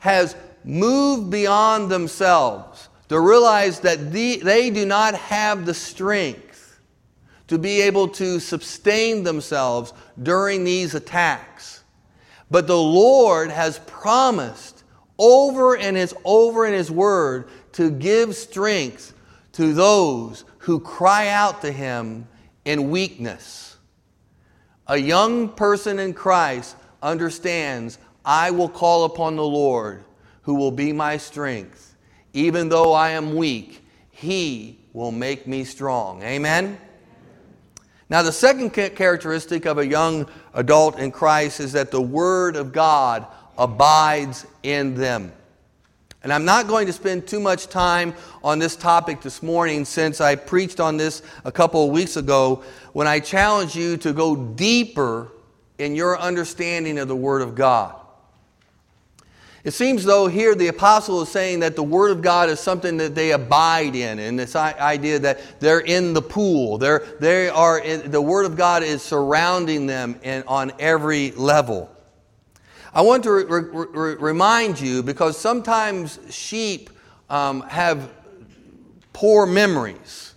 has 0.00 0.36
moved 0.64 1.30
beyond 1.30 1.90
themselves 1.90 2.88
to 3.08 3.20
realize 3.20 3.80
that 3.80 4.12
they 4.12 4.70
do 4.70 4.84
not 4.84 5.14
have 5.14 5.64
the 5.64 5.74
strength 5.74 6.80
to 7.48 7.58
be 7.58 7.82
able 7.82 8.08
to 8.08 8.40
sustain 8.40 9.22
themselves 9.22 9.92
during 10.22 10.64
these 10.64 10.94
attacks. 10.94 11.84
But 12.50 12.66
the 12.66 12.80
Lord 12.80 13.50
has 13.50 13.78
promised 13.86 14.84
over 15.18 15.76
and 15.76 15.96
his 15.96 16.14
over 16.24 16.66
in 16.66 16.72
his 16.72 16.90
word 16.90 17.48
to 17.72 17.90
give 17.90 18.34
strength 18.34 19.14
to 19.52 19.72
those 19.72 20.44
who 20.58 20.80
cry 20.80 21.28
out 21.28 21.62
to 21.62 21.72
him 21.72 22.26
in 22.64 22.90
weakness. 22.90 23.76
A 24.88 24.96
young 24.96 25.48
person 25.48 25.98
in 25.98 26.14
Christ 26.14 26.76
understands 27.02 27.98
I 28.24 28.50
will 28.50 28.68
call 28.68 29.04
upon 29.04 29.36
the 29.36 29.44
Lord 29.44 30.04
who 30.42 30.54
will 30.54 30.72
be 30.72 30.92
my 30.92 31.16
strength. 31.16 31.95
Even 32.36 32.68
though 32.68 32.92
I 32.92 33.12
am 33.12 33.34
weak, 33.34 33.82
he 34.10 34.78
will 34.92 35.10
make 35.10 35.46
me 35.46 35.64
strong. 35.64 36.22
Amen? 36.22 36.78
Now, 38.10 38.20
the 38.20 38.30
second 38.30 38.70
characteristic 38.70 39.64
of 39.64 39.78
a 39.78 39.86
young 39.86 40.28
adult 40.52 40.98
in 40.98 41.12
Christ 41.12 41.60
is 41.60 41.72
that 41.72 41.90
the 41.90 42.00
Word 42.00 42.56
of 42.56 42.74
God 42.74 43.26
abides 43.56 44.46
in 44.62 44.94
them. 44.94 45.32
And 46.22 46.30
I'm 46.30 46.44
not 46.44 46.68
going 46.68 46.86
to 46.88 46.92
spend 46.92 47.26
too 47.26 47.40
much 47.40 47.68
time 47.68 48.12
on 48.44 48.58
this 48.58 48.76
topic 48.76 49.22
this 49.22 49.42
morning 49.42 49.86
since 49.86 50.20
I 50.20 50.34
preached 50.34 50.78
on 50.78 50.98
this 50.98 51.22
a 51.46 51.50
couple 51.50 51.86
of 51.86 51.90
weeks 51.90 52.18
ago 52.18 52.62
when 52.92 53.06
I 53.06 53.18
challenged 53.18 53.74
you 53.74 53.96
to 53.96 54.12
go 54.12 54.36
deeper 54.36 55.32
in 55.78 55.96
your 55.96 56.20
understanding 56.20 56.98
of 56.98 57.08
the 57.08 57.16
Word 57.16 57.40
of 57.40 57.54
God. 57.54 57.94
It 59.66 59.74
seems 59.74 60.04
though 60.04 60.28
here 60.28 60.54
the 60.54 60.68
apostle 60.68 61.22
is 61.22 61.28
saying 61.28 61.58
that 61.58 61.74
the 61.74 61.82
Word 61.82 62.12
of 62.12 62.22
God 62.22 62.48
is 62.48 62.60
something 62.60 62.98
that 62.98 63.16
they 63.16 63.32
abide 63.32 63.96
in, 63.96 64.20
and 64.20 64.38
this 64.38 64.54
idea 64.54 65.18
that 65.18 65.40
they're 65.58 65.80
in 65.80 66.14
the 66.14 66.22
pool. 66.22 66.78
They're, 66.78 67.00
they 67.18 67.48
are 67.48 67.80
in, 67.80 68.12
the 68.12 68.22
Word 68.22 68.46
of 68.46 68.56
God 68.56 68.84
is 68.84 69.02
surrounding 69.02 69.88
them 69.88 70.20
in, 70.22 70.44
on 70.46 70.70
every 70.78 71.32
level. 71.32 71.90
I 72.94 73.00
want 73.00 73.24
to 73.24 73.32
re- 73.32 73.42
re- 73.42 74.14
remind 74.14 74.80
you 74.80 75.02
because 75.02 75.36
sometimes 75.36 76.20
sheep 76.30 76.88
um, 77.28 77.62
have 77.62 78.08
poor 79.12 79.46
memories 79.46 80.34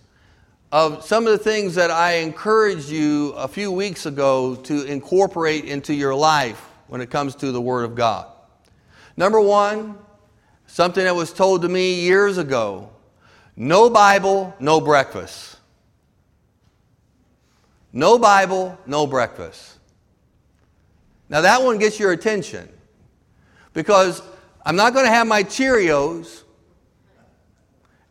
of 0.72 1.04
some 1.04 1.28
of 1.28 1.32
the 1.32 1.38
things 1.38 1.76
that 1.76 1.92
I 1.92 2.14
encouraged 2.14 2.88
you 2.88 3.30
a 3.36 3.46
few 3.46 3.70
weeks 3.70 4.06
ago 4.06 4.56
to 4.56 4.82
incorporate 4.86 5.66
into 5.66 5.94
your 5.94 6.16
life 6.16 6.60
when 6.88 7.00
it 7.00 7.10
comes 7.10 7.36
to 7.36 7.52
the 7.52 7.60
Word 7.60 7.84
of 7.84 7.94
God. 7.94 8.26
Number 9.20 9.38
one, 9.38 9.98
something 10.66 11.04
that 11.04 11.14
was 11.14 11.30
told 11.30 11.60
to 11.60 11.68
me 11.68 11.92
years 11.92 12.38
ago 12.38 12.88
no 13.54 13.90
Bible, 13.90 14.54
no 14.58 14.80
breakfast. 14.80 15.58
No 17.92 18.18
Bible, 18.18 18.78
no 18.86 19.06
breakfast. 19.06 19.76
Now 21.28 21.42
that 21.42 21.62
one 21.62 21.76
gets 21.76 22.00
your 22.00 22.12
attention 22.12 22.66
because 23.74 24.22
I'm 24.64 24.76
not 24.76 24.94
going 24.94 25.04
to 25.04 25.12
have 25.12 25.26
my 25.26 25.42
Cheerios 25.42 26.44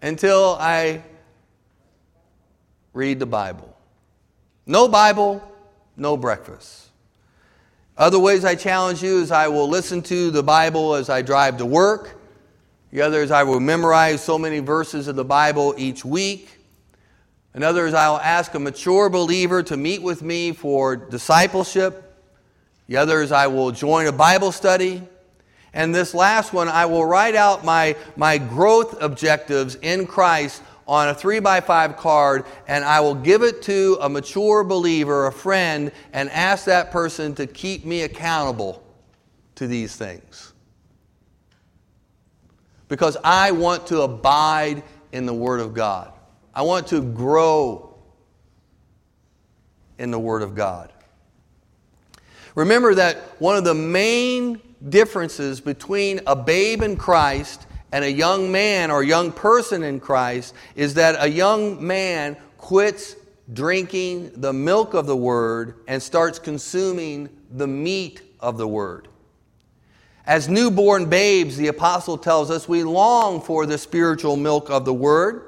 until 0.04 0.58
I 0.60 1.01
read 2.94 3.18
the 3.18 3.25
Bible. 3.25 3.75
No 4.68 4.88
Bible, 4.88 5.42
no 5.98 6.16
breakfast. 6.18 6.88
Other 8.00 8.18
ways 8.18 8.46
I 8.46 8.56
challenge 8.56 9.03
you 9.03 9.20
is 9.20 9.29
I 9.29 9.50
will 9.50 9.68
listen 9.68 10.01
to 10.03 10.32
the 10.32 10.41
Bible 10.41 10.96
as 10.96 11.10
I 11.10 11.22
drive 11.22 11.58
to 11.58 11.65
work. 11.65 12.18
The 12.91 13.01
other 13.01 13.22
is 13.22 13.29
I 13.29 13.44
will 13.44 13.60
memorize 13.60 14.24
so 14.24 14.38
many 14.38 14.60
verses 14.60 15.10
of 15.10 15.18
the 15.18 15.25
Bible 15.25 15.75
each 15.77 16.06
week. 16.06 16.48
Another 17.53 17.86
is 17.86 17.94
I 17.94 18.10
will 18.10 18.22
ask 18.22 18.56
a 18.56 18.60
mature 18.60 19.10
believer 19.10 19.62
to 19.63 19.75
meet 19.75 20.01
with 20.01 20.22
me 20.22 20.53
for 20.53 20.96
discipleship. 20.96 22.18
The 22.88 22.96
other 22.96 23.22
is 23.22 23.34
I 23.34 23.48
will 23.48 23.72
join 23.72 24.08
a 24.08 24.13
Bible 24.13 24.53
study. 24.53 25.03
And 25.74 25.94
this 25.94 26.13
last 26.13 26.53
one, 26.53 26.70
I 26.70 26.86
will 26.86 27.03
write 27.03 27.36
out 27.36 27.65
my, 27.65 27.98
my 28.15 28.38
growth 28.38 28.96
objectives 29.01 29.75
in 29.75 30.08
Christ 30.08 30.63
on 30.89 31.08
a 31.08 31.13
three 31.13 31.39
by 31.39 31.62
five 31.62 31.96
card 31.98 32.46
and 32.67 32.84
I 32.84 33.00
will 33.00 33.13
give 33.13 33.43
it 33.43 33.62
to 33.63 34.00
a 34.01 34.10
mature 34.10 34.63
believer, 34.63 35.27
a 35.27 35.31
friend, 35.31 35.91
and 36.13 36.31
ask 36.31 36.65
that 36.65 36.89
person 36.89 37.36
to 37.36 37.46
keep 37.46 37.86
me 37.86 38.01
accountable 38.01 38.84
to 39.53 39.67
these 39.67 39.96
things. 39.96 40.53
Because 42.88 43.17
I 43.24 43.51
want 43.51 43.86
to 43.88 44.01
abide 44.01 44.81
in 45.12 45.27
the 45.27 45.34
Word 45.34 45.60
of 45.60 45.75
God. 45.75 46.12
I 46.55 46.63
want 46.63 46.88
to 46.88 47.01
grow 47.01 47.96
in 50.00 50.10
the 50.10 50.19
Word 50.19 50.41
of 50.41 50.55
God. 50.55 50.91
Remember 52.55 52.96
that 52.96 53.17
one 53.38 53.55
of 53.55 53.63
the 53.63 53.75
main 53.75 54.60
differences 54.89 55.62
between 55.62 56.19
a 56.25 56.36
babe 56.36 56.81
in 56.81 56.98
Christ 56.98 57.67
and 57.91 58.05
a 58.05 58.12
young 58.12 58.51
man 58.51 58.91
or 58.91 59.03
young 59.03 59.31
person 59.31 59.84
in 59.84 60.00
Christ 60.00 60.53
is 60.75 60.96
that 60.96 61.15
a 61.19 61.29
young 61.29 61.86
man 61.86 62.38
quits 62.58 63.15
drinking 63.51 64.31
the 64.36 64.53
milk 64.53 64.93
of 64.93 65.08
the 65.08 65.15
Word 65.15 65.75
and 65.88 66.01
starts 66.01 66.38
consuming 66.38 67.29
the 67.51 67.67
meat 67.67 68.22
of 68.39 68.58
the 68.58 68.67
Word. 68.67 69.08
As 70.25 70.48
newborn 70.48 71.10
babes, 71.10 71.58
the 71.58 71.67
apostle 71.67 72.17
tells 72.17 72.51
us 72.51 72.69
we 72.69 72.84
long 72.84 73.41
for 73.41 73.65
the 73.65 73.77
spiritual 73.77 74.36
milk 74.36 74.69
of 74.69 74.86
the 74.86 74.93
Word 74.93 75.43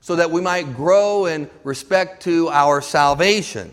so 0.00 0.16
that 0.16 0.30
we 0.30 0.40
might 0.40 0.74
grow 0.74 1.26
in 1.26 1.48
respect 1.62 2.22
to 2.24 2.48
our 2.48 2.80
salvation. 2.80 3.72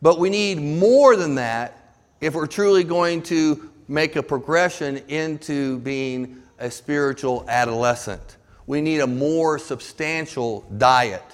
But 0.00 0.18
we 0.18 0.30
need 0.30 0.60
more 0.60 1.16
than 1.16 1.34
that 1.34 1.96
if 2.20 2.34
we're 2.34 2.46
truly 2.46 2.84
going 2.84 3.22
to 3.24 3.70
make 3.88 4.16
a 4.16 4.22
progression 4.22 4.98
into 5.08 5.78
being 5.80 6.41
a 6.62 6.70
spiritual 6.70 7.44
adolescent. 7.48 8.36
We 8.66 8.80
need 8.80 9.00
a 9.00 9.06
more 9.06 9.58
substantial 9.58 10.60
diet. 10.78 11.24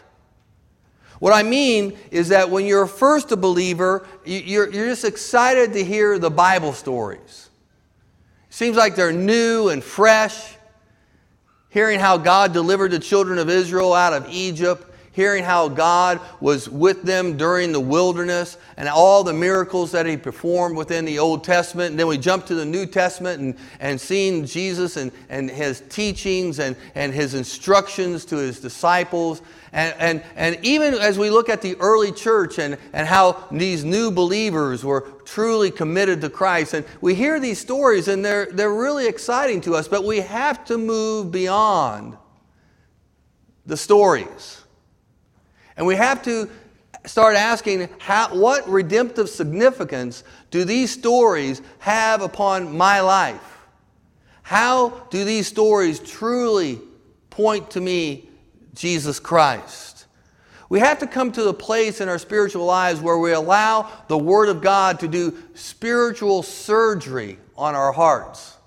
What 1.19 1.35
I 1.35 1.43
mean 1.43 1.99
is 2.11 2.29
that 2.29 2.49
when 2.49 2.65
you're 2.65 2.87
first 2.87 3.31
a 3.31 3.37
believer, 3.37 4.07
you're, 4.25 4.71
you're 4.71 4.87
just 4.87 5.05
excited 5.05 5.75
to 5.75 5.85
hear 5.85 6.19
the 6.19 6.31
Bible 6.31 6.73
stories. 6.73 7.51
Seems 8.49 8.77
like 8.77 8.97
they're 8.97 9.13
new 9.13 9.69
and 9.69 9.85
fresh. 9.85 10.55
Hearing 11.69 12.01
how 12.01 12.17
God 12.17 12.55
delivered 12.55 12.93
the 12.93 12.99
children 12.99 13.39
of 13.39 13.51
Israel 13.51 13.93
out 13.93 14.15
of 14.15 14.29
Egypt, 14.31 14.88
hearing 15.13 15.45
how 15.45 15.69
God 15.69 16.21
was 16.41 16.69
with 16.69 17.03
them 17.03 17.37
during 17.37 17.73
the 17.73 17.81
wilderness 17.81 18.57
and 18.77 18.89
all 18.89 19.25
the 19.25 19.33
miracles 19.33 19.93
that 19.93 20.07
He 20.07 20.17
performed 20.17 20.77
within 20.77 21.05
the 21.05 21.19
Old 21.19 21.45
Testament. 21.45 21.91
And 21.91 21.99
then 21.99 22.07
we 22.07 22.19
jump 22.19 22.47
to 22.47 22.55
the 22.55 22.65
New 22.65 22.87
Testament 22.87 23.41
and, 23.41 23.57
and 23.81 24.01
seeing 24.01 24.45
Jesus 24.45 24.97
and, 24.97 25.11
and 25.29 25.51
His 25.51 25.83
teachings 25.89 26.59
and, 26.59 26.77
and 26.95 27.13
His 27.13 27.35
instructions 27.35 28.25
to 28.27 28.37
His 28.37 28.61
disciples. 28.61 29.43
And, 29.73 29.95
and, 29.99 30.23
and 30.37 30.65
even 30.65 30.95
as 30.95 31.19
we 31.19 31.31
look 31.31 31.49
at 31.49 31.63
the 31.63 31.77
early 31.77 32.13
church 32.13 32.59
and, 32.59 32.79
and 32.93 33.07
how 33.07 33.45
these 33.51 33.85
new 33.85 34.11
believers 34.11 34.85
were 34.85 35.01
truly 35.25 35.71
committed 35.71 36.21
to 36.23 36.31
Christ, 36.31 36.75
and 36.75 36.87
we 37.01 37.15
hear 37.15 37.39
these 37.41 37.59
stories 37.59 38.09
and 38.09 38.25
they're, 38.25 38.47
they're 38.47 38.73
really 38.73 39.07
exciting 39.07 39.61
to 39.63 39.75
us, 39.75 39.89
but 39.89 40.05
we 40.05 40.21
have 40.21 40.65
to 40.67 40.79
move 40.79 41.31
beyond 41.31 42.17
the 43.67 43.77
stories. 43.77 44.58
And 45.79 45.87
we 45.87 45.95
have 45.95 46.23
to 46.25 46.51
start 47.07 47.37
asking 47.37 47.89
how, 47.99 48.35
what 48.35 48.69
redemptive 48.69 49.31
significance 49.31 50.25
do 50.51 50.65
these 50.65 50.91
stories 50.91 51.63
have 51.79 52.21
upon 52.21 52.77
my 52.77 53.01
life? 53.01 53.59
How 54.43 54.91
do 55.11 55.25
these 55.25 55.47
stories 55.47 56.01
truly 56.01 56.81
point 57.31 57.71
to 57.71 57.81
me, 57.81 58.29
Jesus 58.75 59.21
Christ? 59.21 60.07
We 60.69 60.81
have 60.81 60.99
to 60.99 61.07
come 61.07 61.31
to 61.33 61.45
the 61.45 61.55
place 61.55 62.01
in 62.01 62.09
our 62.09 62.19
spiritual 62.19 62.67
lives 62.67 63.01
where 63.01 63.17
we 63.17 63.33
allow 63.33 63.91
the 64.09 64.19
Word 64.19 64.49
of 64.49 64.61
God 64.61 65.01
to 65.01 65.09
do 65.09 65.39
spiritual 65.55 66.43
surgery 66.43 67.39
on 67.57 67.75
our 67.75 67.93
hearts 67.93 68.58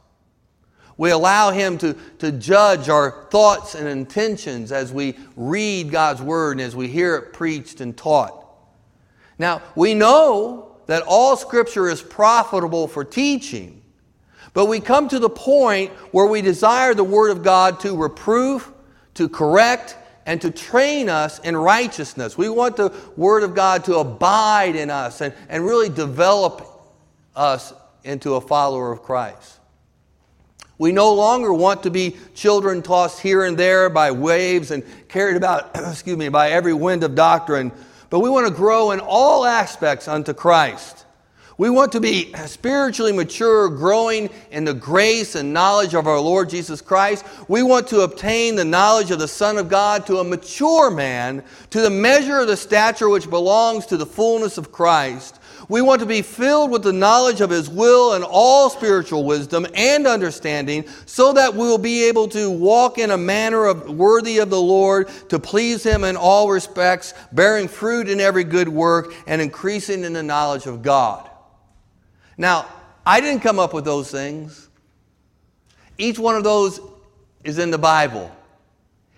We 1.01 1.09
allow 1.09 1.49
Him 1.49 1.79
to, 1.79 1.95
to 2.19 2.31
judge 2.31 2.87
our 2.87 3.25
thoughts 3.31 3.73
and 3.73 3.87
intentions 3.87 4.71
as 4.71 4.93
we 4.93 5.17
read 5.35 5.89
God's 5.89 6.21
Word 6.21 6.51
and 6.51 6.61
as 6.61 6.75
we 6.75 6.87
hear 6.87 7.15
it 7.15 7.33
preached 7.33 7.81
and 7.81 7.97
taught. 7.97 8.45
Now, 9.39 9.63
we 9.75 9.95
know 9.95 10.75
that 10.85 11.01
all 11.07 11.35
Scripture 11.35 11.89
is 11.89 12.03
profitable 12.03 12.87
for 12.87 13.03
teaching, 13.03 13.81
but 14.53 14.67
we 14.67 14.79
come 14.79 15.07
to 15.07 15.17
the 15.17 15.27
point 15.27 15.89
where 16.11 16.27
we 16.27 16.43
desire 16.43 16.93
the 16.93 17.03
Word 17.03 17.31
of 17.31 17.41
God 17.41 17.79
to 17.79 17.97
reprove, 17.97 18.71
to 19.15 19.27
correct, 19.27 19.97
and 20.27 20.39
to 20.41 20.51
train 20.51 21.09
us 21.09 21.39
in 21.39 21.57
righteousness. 21.57 22.37
We 22.37 22.47
want 22.47 22.77
the 22.77 22.93
Word 23.17 23.41
of 23.41 23.55
God 23.55 23.85
to 23.85 23.95
abide 23.95 24.75
in 24.75 24.91
us 24.91 25.21
and, 25.21 25.33
and 25.49 25.65
really 25.65 25.89
develop 25.89 26.63
us 27.35 27.73
into 28.03 28.35
a 28.35 28.41
follower 28.41 28.91
of 28.91 29.01
Christ. 29.01 29.60
We 30.81 30.91
no 30.91 31.13
longer 31.13 31.53
want 31.53 31.83
to 31.83 31.91
be 31.91 32.17
children 32.33 32.81
tossed 32.81 33.19
here 33.19 33.43
and 33.43 33.55
there 33.55 33.87
by 33.87 34.09
waves 34.09 34.71
and 34.71 34.81
carried 35.09 35.35
about, 35.35 35.69
excuse 35.75 36.17
me, 36.17 36.27
by 36.27 36.49
every 36.49 36.73
wind 36.73 37.03
of 37.03 37.13
doctrine, 37.13 37.71
but 38.09 38.21
we 38.21 38.31
want 38.31 38.47
to 38.47 38.51
grow 38.51 38.89
in 38.89 38.99
all 38.99 39.45
aspects 39.45 40.07
unto 40.07 40.33
Christ. 40.33 41.05
We 41.59 41.69
want 41.69 41.91
to 41.91 41.99
be 41.99 42.33
spiritually 42.47 43.11
mature, 43.11 43.69
growing 43.69 44.31
in 44.49 44.63
the 44.63 44.73
grace 44.73 45.35
and 45.35 45.53
knowledge 45.53 45.93
of 45.93 46.07
our 46.07 46.19
Lord 46.19 46.49
Jesus 46.49 46.81
Christ. 46.81 47.25
We 47.47 47.61
want 47.61 47.87
to 47.89 48.01
obtain 48.01 48.55
the 48.55 48.65
knowledge 48.65 49.11
of 49.11 49.19
the 49.19 49.27
Son 49.27 49.59
of 49.59 49.69
God 49.69 50.07
to 50.07 50.17
a 50.17 50.23
mature 50.23 50.89
man, 50.89 51.43
to 51.69 51.81
the 51.81 51.91
measure 51.91 52.39
of 52.39 52.47
the 52.47 52.57
stature 52.57 53.07
which 53.07 53.29
belongs 53.29 53.85
to 53.85 53.97
the 53.97 54.07
fullness 54.07 54.57
of 54.57 54.71
Christ. 54.71 55.40
We 55.71 55.81
want 55.81 56.01
to 56.01 56.05
be 56.05 56.21
filled 56.21 56.69
with 56.69 56.83
the 56.83 56.91
knowledge 56.91 57.39
of 57.39 57.49
His 57.49 57.69
will 57.69 58.15
and 58.15 58.25
all 58.25 58.69
spiritual 58.69 59.23
wisdom 59.23 59.65
and 59.73 60.05
understanding 60.05 60.83
so 61.05 61.31
that 61.31 61.53
we 61.53 61.59
will 61.59 61.77
be 61.77 62.09
able 62.09 62.27
to 62.27 62.51
walk 62.51 62.97
in 62.97 63.09
a 63.09 63.17
manner 63.17 63.67
of, 63.67 63.89
worthy 63.89 64.39
of 64.39 64.49
the 64.49 64.59
Lord, 64.59 65.07
to 65.29 65.39
please 65.39 65.81
Him 65.81 66.03
in 66.03 66.17
all 66.17 66.49
respects, 66.49 67.13
bearing 67.31 67.69
fruit 67.69 68.09
in 68.09 68.19
every 68.19 68.43
good 68.43 68.67
work 68.67 69.13
and 69.27 69.41
increasing 69.41 70.03
in 70.03 70.11
the 70.11 70.21
knowledge 70.21 70.65
of 70.65 70.81
God. 70.81 71.29
Now, 72.37 72.65
I 73.05 73.21
didn't 73.21 73.39
come 73.39 73.57
up 73.57 73.73
with 73.73 73.85
those 73.85 74.11
things. 74.11 74.67
Each 75.97 76.19
one 76.19 76.35
of 76.35 76.43
those 76.43 76.81
is 77.45 77.59
in 77.59 77.71
the 77.71 77.77
Bible. 77.77 78.29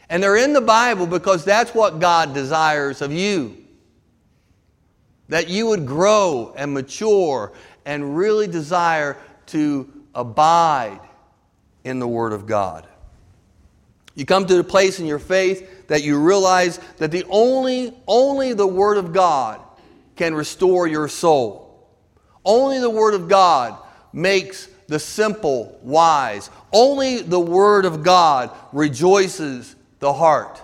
And 0.08 0.22
they're 0.22 0.38
in 0.38 0.54
the 0.54 0.62
Bible 0.62 1.08
because 1.08 1.44
that's 1.44 1.74
what 1.74 2.00
God 2.00 2.36
desires 2.36 3.02
of 3.02 3.12
you 3.12 3.63
that 5.34 5.50
you 5.50 5.66
would 5.66 5.88
grow 5.88 6.54
and 6.56 6.72
mature 6.76 7.52
and 7.86 8.16
really 8.16 8.46
desire 8.46 9.18
to 9.48 9.92
abide 10.14 11.00
in 11.84 11.98
the 11.98 12.08
Word 12.08 12.34
of 12.34 12.46
God. 12.46 12.88
You 14.14 14.28
come 14.28 14.46
to 14.46 14.56
the 14.56 14.64
place 14.64 15.00
in 15.00 15.08
your 15.08 15.18
faith 15.18 15.88
that 15.88 16.04
you 16.04 16.20
realize 16.20 16.80
that 16.98 17.10
the 17.10 17.26
only, 17.32 17.98
only 18.06 18.54
the 18.54 18.68
Word 18.68 18.98
of 18.98 19.12
God 19.12 19.60
can 20.16 20.36
restore 20.36 20.86
your 20.86 21.08
soul. 21.08 21.84
Only 22.46 22.80
the 22.80 22.92
Word 22.92 23.16
of 23.16 23.28
God 23.28 23.76
makes 24.14 24.68
the 24.86 25.00
simple 25.00 25.80
wise. 25.82 26.52
Only 26.72 27.24
the 27.24 27.40
Word 27.40 27.86
of 27.86 28.04
God 28.04 28.52
rejoices 28.72 29.76
the 29.98 30.14
heart. 30.14 30.62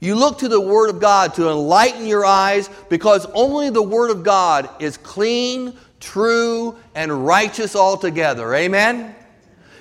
You 0.00 0.14
look 0.14 0.38
to 0.38 0.48
the 0.48 0.60
Word 0.60 0.90
of 0.90 1.00
God 1.00 1.34
to 1.34 1.50
enlighten 1.50 2.06
your 2.06 2.24
eyes 2.24 2.70
because 2.88 3.26
only 3.34 3.70
the 3.70 3.82
Word 3.82 4.10
of 4.10 4.22
God 4.22 4.70
is 4.80 4.96
clean, 4.96 5.76
true, 5.98 6.76
and 6.94 7.26
righteous 7.26 7.74
altogether. 7.74 8.54
Amen? 8.54 9.16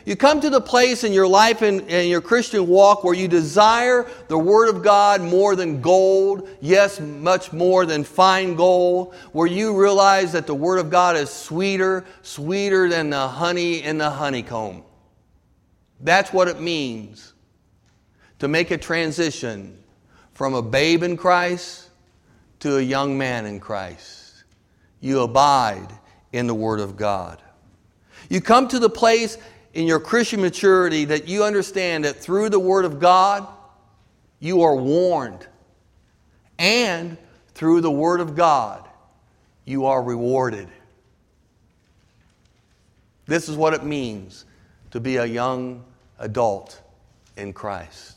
You 0.05 0.15
come 0.15 0.39
to 0.39 0.49
the 0.49 0.61
place 0.61 1.03
in 1.03 1.11
your 1.11 1.27
life 1.27 1.61
and 1.61 1.81
in, 1.81 2.07
your 2.07 2.21
Christian 2.21 2.65
walk 2.65 3.03
where 3.03 3.13
you 3.13 3.27
desire 3.27 4.09
the 4.29 4.37
Word 4.37 4.69
of 4.73 4.81
God 4.81 5.21
more 5.21 5.53
than 5.55 5.81
gold, 5.81 6.47
yes, 6.61 6.99
much 7.01 7.51
more 7.51 7.85
than 7.85 8.05
fine 8.05 8.55
gold, 8.55 9.13
where 9.33 9.47
you 9.47 9.77
realize 9.77 10.31
that 10.31 10.47
the 10.47 10.55
Word 10.55 10.79
of 10.79 10.89
God 10.89 11.17
is 11.17 11.29
sweeter, 11.29 12.05
sweeter 12.21 12.87
than 12.87 13.09
the 13.09 13.27
honey 13.27 13.83
in 13.83 13.97
the 13.97 14.09
honeycomb. 14.09 14.83
That's 15.99 16.31
what 16.31 16.47
it 16.47 16.61
means 16.61 17.33
to 18.39 18.47
make 18.47 18.71
a 18.71 18.77
transition 18.77 19.77
from 20.37 20.53
a 20.53 20.61
babe 20.61 21.01
in 21.01 21.17
Christ 21.17 21.89
to 22.59 22.77
a 22.77 22.81
young 22.81 23.17
man 23.17 23.47
in 23.47 23.59
Christ. 23.59 24.43
You 24.99 25.21
abide 25.21 25.87
in 26.31 26.45
the 26.45 26.53
Word 26.53 26.79
of 26.79 26.95
God. 26.95 27.41
You 28.29 28.39
come 28.39 28.67
to 28.67 28.77
the 28.77 28.87
place 28.87 29.39
in 29.73 29.87
your 29.87 29.99
Christian 29.99 30.39
maturity 30.39 31.05
that 31.05 31.27
you 31.27 31.43
understand 31.43 32.05
that 32.05 32.17
through 32.17 32.49
the 32.49 32.59
Word 32.59 32.85
of 32.85 32.99
God, 32.99 33.47
you 34.39 34.61
are 34.61 34.75
warned. 34.75 35.47
And 36.59 37.17
through 37.55 37.81
the 37.81 37.89
Word 37.89 38.19
of 38.19 38.35
God, 38.35 38.87
you 39.65 39.87
are 39.87 40.03
rewarded. 40.03 40.67
This 43.25 43.49
is 43.49 43.55
what 43.55 43.73
it 43.73 43.83
means 43.83 44.45
to 44.91 44.99
be 44.99 45.15
a 45.15 45.25
young 45.25 45.83
adult 46.19 46.79
in 47.37 47.53
Christ. 47.53 48.16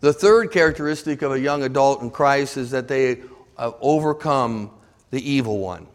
The 0.00 0.12
third 0.14 0.50
characteristic 0.50 1.20
of 1.22 1.32
a 1.32 1.38
young 1.38 1.62
adult 1.62 2.00
in 2.00 2.10
Christ 2.10 2.56
is 2.56 2.70
that 2.70 2.88
they 2.88 3.20
uh, 3.58 3.72
overcome 3.80 4.70
the 5.10 5.30
evil 5.30 5.58
one. 5.58 5.86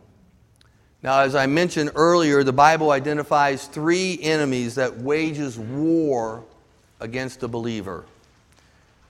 Now, 1.01 1.21
as 1.21 1.35
I 1.35 1.47
mentioned 1.47 1.91
earlier, 1.95 2.43
the 2.43 2.53
Bible 2.53 2.91
identifies 2.91 3.65
three 3.65 4.19
enemies 4.21 4.75
that 4.75 4.97
wages 4.97 5.57
war 5.57 6.43
against 6.99 7.39
the 7.39 7.47
believer 7.47 8.05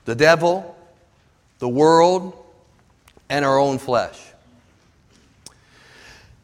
the 0.06 0.16
devil, 0.16 0.78
the 1.60 1.68
world, 1.68 2.34
and 3.30 3.44
our 3.44 3.58
own 3.58 3.80
flesh. 3.80 4.22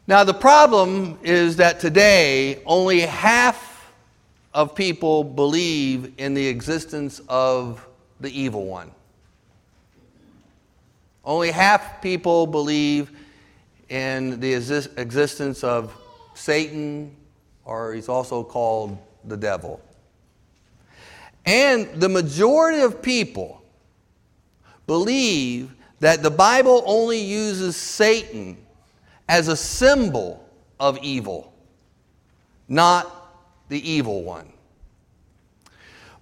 Now, 0.06 0.24
the 0.24 0.34
problem 0.34 1.18
is 1.22 1.56
that 1.56 1.78
today 1.78 2.60
only 2.66 3.00
half 3.00 3.92
of 4.52 4.74
people 4.74 5.22
believe 5.22 6.14
in 6.18 6.34
the 6.34 6.46
existence 6.48 7.20
of 7.28 7.86
the 8.20 8.30
evil 8.40 8.66
one. 8.66 8.90
Only 11.24 11.50
half 11.50 12.02
people 12.02 12.46
believe 12.46 13.10
in 13.88 14.40
the 14.40 14.54
existence 14.54 15.62
of 15.62 15.96
Satan, 16.34 17.14
or 17.64 17.94
he's 17.94 18.08
also 18.08 18.42
called 18.42 18.98
the 19.24 19.36
devil. 19.36 19.80
And 21.44 21.88
the 22.00 22.08
majority 22.08 22.80
of 22.80 23.02
people 23.02 23.62
believe 24.86 25.74
that 26.00 26.22
the 26.22 26.30
Bible 26.30 26.82
only 26.86 27.18
uses 27.18 27.76
Satan 27.76 28.56
as 29.28 29.48
a 29.48 29.56
symbol 29.56 30.48
of 30.80 30.98
evil, 31.02 31.52
not 32.68 33.10
the 33.68 33.88
evil 33.88 34.22
one. 34.22 34.51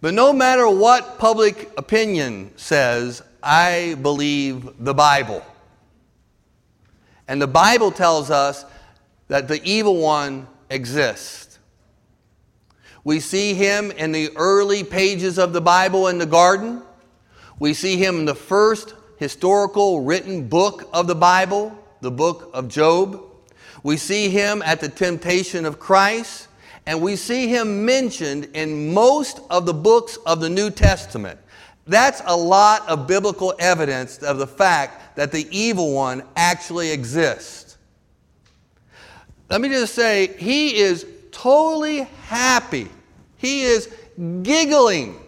But 0.00 0.14
no 0.14 0.32
matter 0.32 0.68
what 0.68 1.18
public 1.18 1.70
opinion 1.76 2.52
says, 2.56 3.22
I 3.42 3.96
believe 4.00 4.68
the 4.78 4.94
Bible. 4.94 5.44
And 7.28 7.40
the 7.40 7.46
Bible 7.46 7.92
tells 7.92 8.30
us 8.30 8.64
that 9.28 9.46
the 9.46 9.62
evil 9.62 9.98
one 9.98 10.48
exists. 10.70 11.58
We 13.04 13.20
see 13.20 13.54
him 13.54 13.90
in 13.90 14.12
the 14.12 14.30
early 14.36 14.84
pages 14.84 15.38
of 15.38 15.52
the 15.52 15.60
Bible 15.60 16.08
in 16.08 16.18
the 16.18 16.26
garden. 16.26 16.82
We 17.58 17.74
see 17.74 17.96
him 17.96 18.20
in 18.20 18.24
the 18.24 18.34
first 18.34 18.94
historical 19.18 20.00
written 20.00 20.48
book 20.48 20.88
of 20.92 21.06
the 21.06 21.14
Bible, 21.14 21.76
the 22.00 22.10
book 22.10 22.50
of 22.54 22.68
Job. 22.68 23.22
We 23.82 23.96
see 23.96 24.30
him 24.30 24.62
at 24.62 24.80
the 24.80 24.88
temptation 24.88 25.64
of 25.66 25.78
Christ 25.78 26.48
and 26.90 27.00
we 27.00 27.14
see 27.14 27.46
him 27.46 27.84
mentioned 27.84 28.48
in 28.52 28.92
most 28.92 29.38
of 29.48 29.64
the 29.64 29.72
books 29.72 30.18
of 30.26 30.40
the 30.40 30.50
New 30.50 30.70
Testament. 30.70 31.38
That's 31.86 32.20
a 32.26 32.36
lot 32.36 32.88
of 32.88 33.06
biblical 33.06 33.54
evidence 33.60 34.18
of 34.24 34.38
the 34.38 34.46
fact 34.48 35.14
that 35.14 35.30
the 35.30 35.46
evil 35.56 35.94
one 35.94 36.24
actually 36.34 36.90
exists. 36.90 37.78
Let 39.48 39.60
me 39.60 39.68
just 39.68 39.94
say, 39.94 40.36
he 40.36 40.78
is 40.78 41.06
totally 41.30 42.08
happy. 42.24 42.88
He 43.36 43.62
is 43.62 43.88
giggling. 44.42 45.20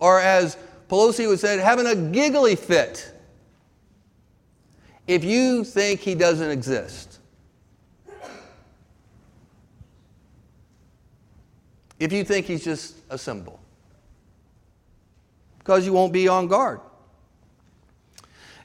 Or 0.00 0.18
as 0.18 0.56
Pelosi 0.88 1.28
would 1.28 1.38
say, 1.38 1.58
having 1.58 1.86
a 1.86 1.94
giggly 1.94 2.56
fit. 2.56 3.12
If 5.06 5.22
you 5.22 5.62
think 5.62 6.00
he 6.00 6.16
doesn't 6.16 6.50
exist, 6.50 7.20
if 11.98 12.12
you 12.12 12.24
think 12.24 12.46
he's 12.46 12.64
just 12.64 12.96
a 13.10 13.18
symbol, 13.18 13.60
because 15.58 15.84
you 15.84 15.92
won't 15.92 16.12
be 16.12 16.28
on 16.28 16.46
guard. 16.46 16.80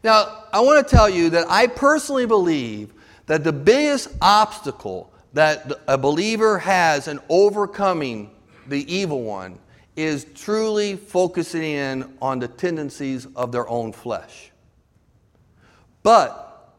Now, 0.03 0.43
I 0.51 0.59
want 0.59 0.85
to 0.85 0.95
tell 0.95 1.09
you 1.09 1.29
that 1.31 1.49
I 1.49 1.67
personally 1.67 2.25
believe 2.25 2.93
that 3.25 3.43
the 3.43 3.53
biggest 3.53 4.09
obstacle 4.21 5.11
that 5.33 5.71
a 5.87 5.97
believer 5.97 6.59
has 6.59 7.07
in 7.07 7.19
overcoming 7.29 8.29
the 8.67 8.93
evil 8.93 9.23
one 9.23 9.57
is 9.95 10.25
truly 10.35 10.95
focusing 10.95 11.63
in 11.63 12.17
on 12.21 12.39
the 12.39 12.47
tendencies 12.47 13.27
of 13.35 13.51
their 13.51 13.67
own 13.69 13.93
flesh. 13.93 14.51
But 16.01 16.73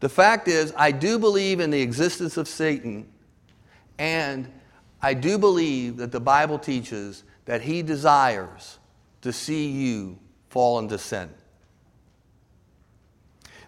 the 0.00 0.08
fact 0.08 0.48
is, 0.48 0.72
I 0.76 0.90
do 0.90 1.18
believe 1.18 1.60
in 1.60 1.70
the 1.70 1.80
existence 1.80 2.36
of 2.36 2.48
Satan, 2.48 3.08
and 3.98 4.50
I 5.02 5.14
do 5.14 5.38
believe 5.38 5.98
that 5.98 6.12
the 6.12 6.20
Bible 6.20 6.58
teaches 6.58 7.24
that 7.44 7.62
he 7.62 7.82
desires 7.82 8.78
to 9.22 9.32
see 9.32 9.68
you 9.68 10.18
fall 10.48 10.78
into 10.78 10.98
sin. 10.98 11.30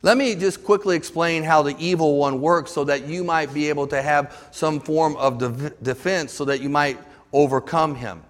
Let 0.00 0.16
me 0.16 0.36
just 0.36 0.62
quickly 0.62 0.96
explain 0.96 1.42
how 1.42 1.62
the 1.62 1.76
evil 1.78 2.16
one 2.18 2.40
works 2.40 2.70
so 2.70 2.84
that 2.84 3.06
you 3.06 3.24
might 3.24 3.52
be 3.52 3.68
able 3.68 3.88
to 3.88 4.00
have 4.00 4.48
some 4.52 4.78
form 4.78 5.16
of 5.16 5.38
de- 5.38 5.70
defense 5.82 6.32
so 6.32 6.44
that 6.44 6.60
you 6.60 6.68
might 6.68 6.98
overcome 7.32 7.96
him. 7.96 8.22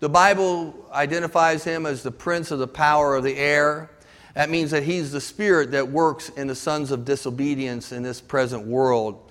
The 0.00 0.08
Bible 0.08 0.86
identifies 0.92 1.64
him 1.64 1.86
as 1.86 2.04
the 2.04 2.12
prince 2.12 2.52
of 2.52 2.60
the 2.60 2.68
power 2.68 3.16
of 3.16 3.24
the 3.24 3.36
air. 3.36 3.90
That 4.34 4.48
means 4.48 4.70
that 4.70 4.84
he's 4.84 5.10
the 5.10 5.20
spirit 5.20 5.72
that 5.72 5.88
works 5.88 6.28
in 6.30 6.46
the 6.46 6.54
sons 6.54 6.92
of 6.92 7.04
disobedience 7.04 7.90
in 7.90 8.04
this 8.04 8.20
present 8.20 8.64
world. 8.64 9.27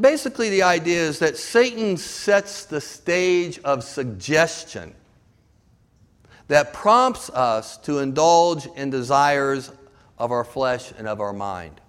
Basically, 0.00 0.50
the 0.50 0.62
idea 0.62 1.00
is 1.00 1.18
that 1.18 1.36
Satan 1.36 1.96
sets 1.96 2.64
the 2.64 2.80
stage 2.80 3.58
of 3.60 3.84
suggestion 3.84 4.94
that 6.48 6.72
prompts 6.72 7.28
us 7.30 7.76
to 7.78 7.98
indulge 7.98 8.66
in 8.74 8.90
desires 8.90 9.70
of 10.16 10.32
our 10.32 10.44
flesh 10.44 10.92
and 10.98 11.06
of 11.06 11.20
our 11.20 11.32
mind. 11.32 11.80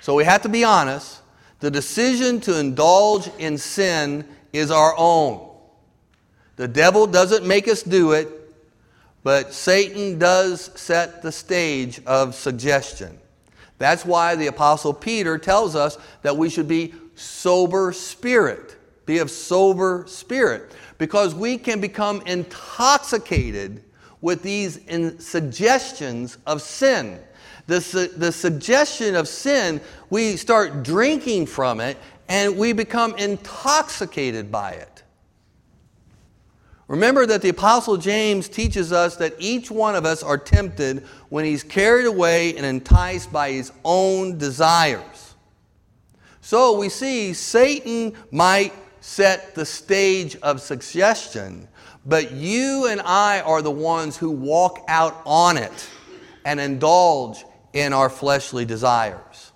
So 0.00 0.14
we 0.14 0.24
have 0.24 0.42
to 0.42 0.48
be 0.48 0.64
honest. 0.64 1.20
The 1.60 1.70
decision 1.70 2.40
to 2.42 2.58
indulge 2.58 3.28
in 3.38 3.58
sin 3.58 4.26
is 4.52 4.70
our 4.70 4.94
own. 4.96 5.48
The 6.56 6.68
devil 6.68 7.06
doesn't 7.06 7.46
make 7.46 7.68
us 7.68 7.82
do 7.82 8.12
it, 8.12 8.28
but 9.22 9.52
Satan 9.52 10.18
does 10.18 10.70
set 10.74 11.22
the 11.22 11.32
stage 11.32 12.00
of 12.06 12.34
suggestion. 12.34 13.18
That's 13.78 14.04
why 14.04 14.36
the 14.36 14.46
Apostle 14.46 14.94
Peter 14.94 15.38
tells 15.38 15.76
us 15.76 15.98
that 16.22 16.36
we 16.36 16.48
should 16.48 16.68
be 16.68 16.94
sober 17.14 17.92
spirit, 17.92 18.76
be 19.04 19.18
of 19.18 19.30
sober 19.30 20.04
spirit, 20.06 20.72
because 20.98 21.34
we 21.34 21.58
can 21.58 21.80
become 21.80 22.22
intoxicated 22.26 23.82
with 24.20 24.42
these 24.42 24.80
suggestions 25.18 26.38
of 26.46 26.62
sin. 26.62 27.18
The, 27.66 27.80
su- 27.80 28.08
the 28.08 28.32
suggestion 28.32 29.14
of 29.14 29.28
sin, 29.28 29.80
we 30.08 30.36
start 30.36 30.82
drinking 30.82 31.46
from 31.46 31.80
it 31.80 31.98
and 32.28 32.56
we 32.56 32.72
become 32.72 33.14
intoxicated 33.16 34.50
by 34.50 34.72
it. 34.72 34.95
Remember 36.88 37.26
that 37.26 37.42
the 37.42 37.48
Apostle 37.48 37.96
James 37.96 38.48
teaches 38.48 38.92
us 38.92 39.16
that 39.16 39.34
each 39.38 39.70
one 39.70 39.96
of 39.96 40.04
us 40.04 40.22
are 40.22 40.38
tempted 40.38 41.04
when 41.30 41.44
he's 41.44 41.64
carried 41.64 42.06
away 42.06 42.56
and 42.56 42.64
enticed 42.64 43.32
by 43.32 43.50
his 43.50 43.72
own 43.84 44.38
desires. 44.38 45.34
So 46.40 46.78
we 46.78 46.88
see 46.88 47.32
Satan 47.32 48.12
might 48.30 48.72
set 49.00 49.56
the 49.56 49.66
stage 49.66 50.36
of 50.36 50.60
suggestion, 50.60 51.66
but 52.04 52.30
you 52.30 52.86
and 52.86 53.00
I 53.00 53.40
are 53.40 53.62
the 53.62 53.70
ones 53.70 54.16
who 54.16 54.30
walk 54.30 54.84
out 54.86 55.20
on 55.26 55.56
it 55.56 55.88
and 56.44 56.60
indulge 56.60 57.44
in 57.72 57.92
our 57.92 58.08
fleshly 58.08 58.64
desires. 58.64 59.50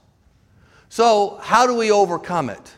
So, 0.89 1.39
how 1.41 1.69
do 1.69 1.77
we 1.77 1.93
overcome 1.93 2.51
it? 2.51 2.77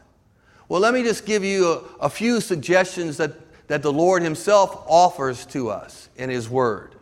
Well, 0.68 0.80
let 0.80 0.92
me 0.92 1.02
just 1.02 1.24
give 1.24 1.42
you 1.42 1.72
a, 1.72 2.04
a 2.04 2.10
few 2.10 2.42
suggestions 2.42 3.16
that 3.16 3.41
that 3.72 3.80
the 3.80 3.90
Lord 3.90 4.22
Himself 4.22 4.84
offers 4.86 5.46
to 5.46 5.70
us 5.70 6.10
in 6.16 6.28
His 6.28 6.46
Word. 6.46 6.94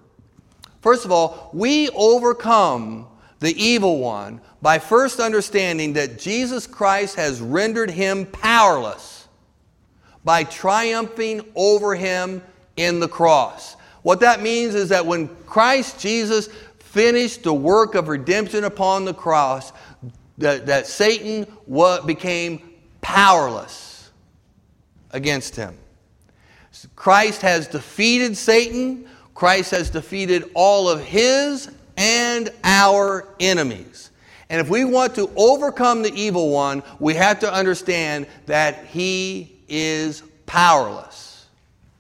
First 0.81 1.05
of 1.05 1.11
all, 1.11 1.51
we 1.53 1.89
overcome 1.89 3.09
the 3.41 3.61
evil 3.61 3.99
one 3.99 4.41
by 4.63 4.79
first 4.79 5.19
understanding 5.19 5.95
that 5.95 6.21
Jesus 6.21 6.69
Christ 6.69 7.17
has 7.17 7.41
rendered 7.41 7.91
him 7.91 8.25
powerless 8.25 9.27
by 10.25 10.45
triumphing 10.45 11.41
over 11.57 11.97
him 11.97 12.41
in 12.77 13.01
the 13.01 13.09
cross. 13.09 13.75
What 14.03 14.21
that 14.21 14.41
means 14.41 14.77
is 14.77 14.91
that 14.91 15.05
when 15.05 15.27
Christ 15.47 15.99
Jesus 15.99 16.49
finished 16.79 17.43
the 17.43 17.53
work 17.53 17.97
of 17.97 18.07
redemption 18.07 18.63
upon 18.63 19.07
the 19.07 19.15
cross, 19.15 19.73
that, 20.39 20.67
that 20.67 20.87
Satan 20.87 21.49
became 22.07 22.63
powerless 23.01 24.13
against 25.11 25.57
him. 25.57 25.77
Christ 26.97 27.43
has 27.43 27.67
defeated 27.67 28.37
Satan. 28.37 29.07
Christ 29.35 29.71
has 29.73 29.91
defeated 29.91 30.51
all 30.55 30.89
of 30.89 31.05
his 31.05 31.71
and 31.97 32.51
our 32.65 33.29
enemies. 33.41 34.11
And 34.49 34.61
if 34.61 34.69
we 34.69 34.85
want 34.85 35.15
to 35.15 35.31
overcome 35.37 36.03
the 36.03 36.13
evil 36.15 36.51
one, 36.51 36.83
we 36.99 37.15
have 37.15 37.39
to 37.41 37.53
understand 37.53 38.27
that 38.47 38.87
he 38.87 39.61
is 39.69 40.23
powerless. 40.47 41.47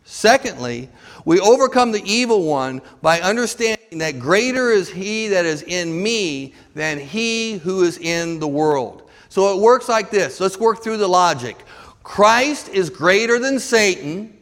Secondly, 0.04 0.88
we 1.24 1.38
overcome 1.38 1.92
the 1.92 2.02
evil 2.04 2.44
one 2.44 2.82
by 3.02 3.20
understanding 3.20 3.98
that 3.98 4.18
greater 4.18 4.70
is 4.70 4.88
he 4.90 5.28
that 5.28 5.44
is 5.44 5.62
in 5.62 6.02
me 6.02 6.54
than 6.74 6.98
he 6.98 7.58
who 7.58 7.82
is 7.82 7.98
in 7.98 8.40
the 8.40 8.48
world. 8.48 9.08
So 9.28 9.56
it 9.56 9.62
works 9.62 9.88
like 9.88 10.10
this. 10.10 10.40
Let's 10.40 10.58
work 10.58 10.82
through 10.82 10.96
the 10.96 11.06
logic. 11.06 11.56
Christ 12.02 12.68
is 12.70 12.90
greater 12.90 13.38
than 13.38 13.60
Satan. 13.60 14.36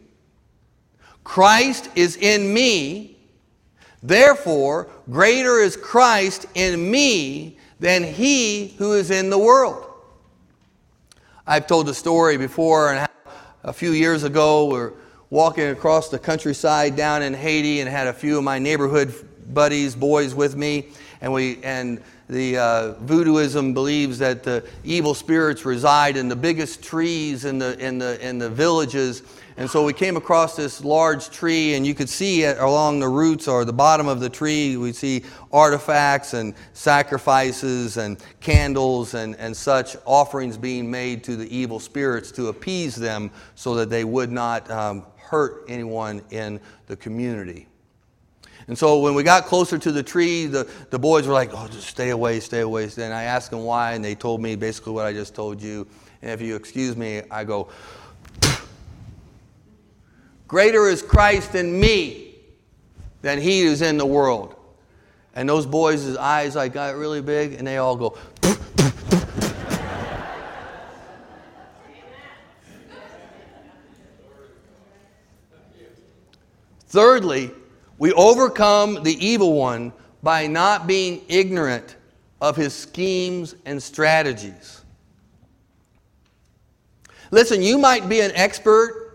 Christ 1.29 1.91
is 1.95 2.17
in 2.17 2.55
me. 2.55 3.19
Therefore, 4.03 4.88
greater 5.11 5.61
is 5.61 5.77
Christ 5.77 6.47
in 6.55 6.91
me 6.91 7.59
than 7.79 8.03
he 8.03 8.69
who 8.79 8.95
is 8.95 9.11
in 9.11 9.29
the 9.29 9.38
world. 9.38 9.85
I've 11.47 11.67
told 11.67 11.87
the 11.87 11.93
story 11.93 12.38
before, 12.38 12.95
and 12.95 13.07
a 13.62 13.73
few 13.75 13.91
years 13.91 14.25
ago, 14.25 14.71
we're 14.71 14.95
walking 15.29 15.69
across 15.69 16.09
the 16.09 16.19
countryside 16.19 16.97
down 16.97 17.23
in 17.23 17.35
Haiti 17.35 17.81
and 17.81 17.91
had 17.91 18.07
a 18.07 18.12
few 18.14 18.38
of 18.38 18.45
my 18.45 18.59
neighborhood 18.59 19.12
buddies, 19.53 19.95
boys 19.95 20.35
with 20.35 20.57
me, 20.57 20.88
and 21.21 21.31
we 21.31 21.62
and 21.62 22.03
the 22.31 22.57
uh, 22.57 22.95
voodooism 23.05 23.75
believes 23.75 24.19
that 24.19 24.43
the 24.43 24.67
evil 24.83 25.12
spirits 25.12 25.67
reside 25.67 26.17
in 26.17 26.29
the 26.29 26.37
biggest 26.37 26.83
trees 26.83 27.45
in 27.45 27.59
the 27.59 27.79
in 27.79 27.99
the 27.99 28.19
in 28.27 28.38
the 28.38 28.49
villages 28.49 29.23
and 29.59 29.68
so 29.68 29.85
we 29.85 29.92
came 29.92 30.16
across 30.16 30.55
this 30.55 30.85
large 30.85 31.31
tree, 31.31 31.75
and 31.75 31.85
you 31.85 31.92
could 31.92 32.09
see 32.09 32.44
along 32.44 33.01
the 33.01 33.09
roots 33.09 33.49
or 33.49 33.64
the 33.64 33.73
bottom 33.73 34.07
of 34.07 34.21
the 34.21 34.31
tree. 34.31 34.77
We 34.77 34.92
see 34.92 35.25
artifacts 35.53 36.33
and 36.33 36.55
sacrifices 36.75 37.97
and 37.97 38.18
candles 38.38 39.14
and, 39.14 39.35
and 39.35 39.57
such 39.57 39.97
offerings 40.07 40.57
being 40.57 40.88
made 40.88 41.25
to 41.25 41.35
the 41.35 41.53
evil 41.55 41.81
spirits 41.81 42.31
to 42.33 42.47
appease 42.47 42.94
them 42.94 43.33
so 43.57 43.75
that 43.75 43.90
they 43.90 44.05
would 44.05 44.31
not 44.31 44.71
um, 44.71 45.05
hurt 45.16 45.64
anyone 45.66 46.23
in 46.31 46.61
the 46.87 46.94
community. 46.94 47.66
And 48.68 48.79
so 48.79 49.01
when 49.01 49.14
we 49.14 49.25
got 49.25 49.47
closer 49.47 49.77
to 49.77 49.90
the 49.90 50.05
tree, 50.05 50.47
the, 50.47 50.71
the 50.90 51.01
boys 51.01 51.27
were 51.27 51.33
like, 51.33 51.51
oh, 51.53 51.66
just 51.66 51.88
stay 51.88 52.11
away, 52.11 52.38
stay 52.38 52.61
away. 52.61 52.85
And 52.97 53.12
I 53.12 53.25
asked 53.25 53.51
them 53.51 53.64
why, 53.64 53.94
and 53.94 54.05
they 54.05 54.14
told 54.14 54.40
me 54.40 54.55
basically 54.55 54.92
what 54.92 55.05
I 55.05 55.12
just 55.12 55.35
told 55.35 55.61
you. 55.61 55.85
And 56.23 56.31
if 56.31 56.40
you 56.40 56.55
excuse 56.55 56.97
me, 56.97 57.23
I 57.29 57.42
go, 57.42 57.71
Greater 60.49 60.89
is 60.89 61.03
Christ 61.03 61.55
in 61.55 61.79
me 61.79 62.35
than 63.21 63.39
he 63.39 63.63
who's 63.63 63.83
in 63.83 63.99
the 63.99 64.07
world. 64.07 64.57
And 65.35 65.47
those 65.47 65.67
boys' 65.67 66.17
eyes 66.17 66.57
like 66.57 66.73
got 66.73 66.97
really 66.97 67.21
big 67.21 67.53
and 67.53 67.67
they 67.67 67.77
all 67.77 67.95
go. 67.97 68.17
Thirdly, 76.89 77.51
we 77.99 78.15
overcome 78.15 79.03
the 79.03 79.15
evil 79.25 79.53
one 79.53 79.93
by 80.23 80.47
not 80.47 80.87
being 80.87 81.21
ignorant 81.29 81.97
of 82.41 82.57
his 82.57 82.73
schemes 82.75 83.55
and 83.67 83.83
strategies. 83.83 84.81
Listen, 87.31 87.61
you 87.61 87.77
might 87.77 88.09
be 88.09 88.21
an 88.21 88.33
expert 88.35 89.08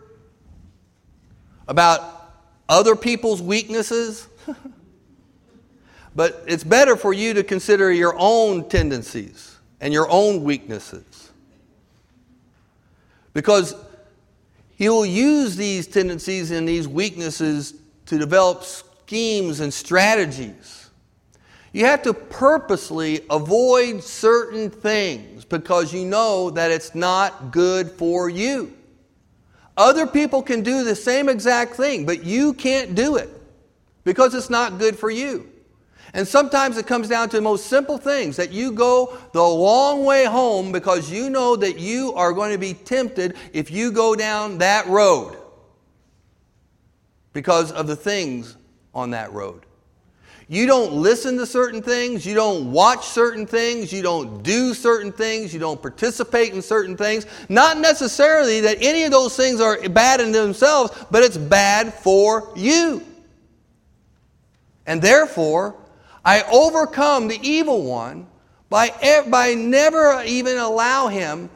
about 1.67 2.33
other 2.69 2.95
people's 2.95 3.41
weaknesses. 3.41 4.27
but 6.15 6.43
it's 6.47 6.63
better 6.63 6.95
for 6.95 7.13
you 7.13 7.33
to 7.35 7.43
consider 7.43 7.91
your 7.91 8.15
own 8.17 8.67
tendencies 8.69 9.57
and 9.81 9.93
your 9.93 10.09
own 10.09 10.43
weaknesses. 10.43 11.31
Because 13.33 13.75
he'll 14.75 15.05
use 15.05 15.55
these 15.55 15.87
tendencies 15.87 16.51
and 16.51 16.67
these 16.67 16.87
weaknesses 16.87 17.73
to 18.05 18.17
develop 18.17 18.63
schemes 18.63 19.59
and 19.59 19.73
strategies. 19.73 20.89
You 21.71 21.85
have 21.85 22.03
to 22.03 22.13
purposely 22.13 23.21
avoid 23.31 24.03
certain 24.03 24.69
things 24.69 25.43
because 25.43 25.91
you 25.91 26.05
know 26.05 26.51
that 26.51 26.69
it's 26.69 26.93
not 26.93 27.51
good 27.51 27.89
for 27.91 28.29
you. 28.29 28.73
Other 29.75 30.05
people 30.05 30.43
can 30.43 30.61
do 30.61 30.83
the 30.83 30.95
same 30.95 31.29
exact 31.29 31.75
thing, 31.75 32.05
but 32.05 32.23
you 32.23 32.53
can't 32.53 32.93
do 32.93 33.15
it 33.15 33.29
because 34.03 34.33
it's 34.33 34.49
not 34.49 34.77
good 34.77 34.97
for 34.97 35.09
you. 35.09 35.49
And 36.13 36.27
sometimes 36.27 36.77
it 36.77 36.85
comes 36.85 37.09
down 37.09 37.29
to 37.29 37.37
the 37.37 37.41
most 37.41 37.65
simple 37.65 37.97
things 37.97 38.35
that 38.37 38.51
you 38.51 38.71
go 38.71 39.17
the 39.31 39.43
long 39.43 40.05
way 40.05 40.25
home 40.25 40.71
because 40.71 41.09
you 41.09 41.29
know 41.29 41.55
that 41.55 41.79
you 41.79 42.13
are 42.13 42.33
going 42.33 42.51
to 42.51 42.59
be 42.59 42.75
tempted 42.75 43.35
if 43.51 43.71
you 43.71 43.91
go 43.91 44.15
down 44.15 44.59
that 44.59 44.85
road 44.87 45.35
because 47.33 47.71
of 47.71 47.87
the 47.87 47.95
things 47.95 48.57
on 48.93 49.09
that 49.09 49.33
road. 49.33 49.65
You 50.53 50.67
don't 50.67 50.93
listen 50.93 51.35
to 51.37 51.47
certain 51.47 51.81
things, 51.81 52.27
you 52.27 52.35
don't 52.35 52.71
watch 52.71 53.07
certain 53.07 53.47
things, 53.47 53.91
you 53.91 54.03
don't 54.03 54.43
do 54.43 54.75
certain 54.75 55.11
things, 55.11 55.51
you 55.51 55.59
don't 55.59 55.81
participate 55.81 56.53
in 56.53 56.61
certain 56.61 56.95
things. 56.95 57.25
Not 57.49 57.79
necessarily 57.79 58.61
that 58.61 58.77
any 58.79 59.01
of 59.01 59.09
those 59.09 59.35
things 59.35 59.59
are 59.59 59.89
bad 59.89 60.21
in 60.21 60.31
themselves, 60.31 60.91
but 61.09 61.23
it's 61.23 61.37
bad 61.37 61.91
for 61.91 62.53
you. 62.55 63.03
And 64.85 65.01
therefore, 65.01 65.75
I 66.23 66.43
overcome 66.43 67.29
the 67.29 67.39
evil 67.41 67.81
one 67.81 68.27
by, 68.69 68.91
by 69.27 69.55
never 69.55 70.21
even 70.23 70.59
allow 70.59 71.07
him 71.07 71.49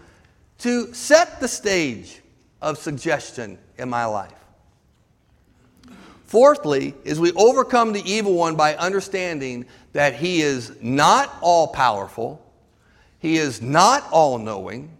to 0.58 0.92
set 0.96 1.40
the 1.40 1.48
stage 1.48 2.24
of 2.64 2.80
suggestion 2.80 3.60
in 3.78 3.90
my 3.90 4.06
life. 4.06 4.37
Fourthly, 6.28 6.94
is 7.06 7.20
we 7.20 7.32
overcome 7.34 7.94
the 7.94 8.04
evil 8.10 8.34
one 8.34 8.56
by 8.56 8.76
understanding 8.76 9.66
that 9.94 10.16
he 10.16 10.42
is 10.42 10.72
not 10.82 11.34
all 11.42 11.70
powerful, 11.70 12.46
he 13.20 13.38
is 13.38 13.62
not 13.62 14.06
all 14.12 14.38
knowing, 14.38 14.96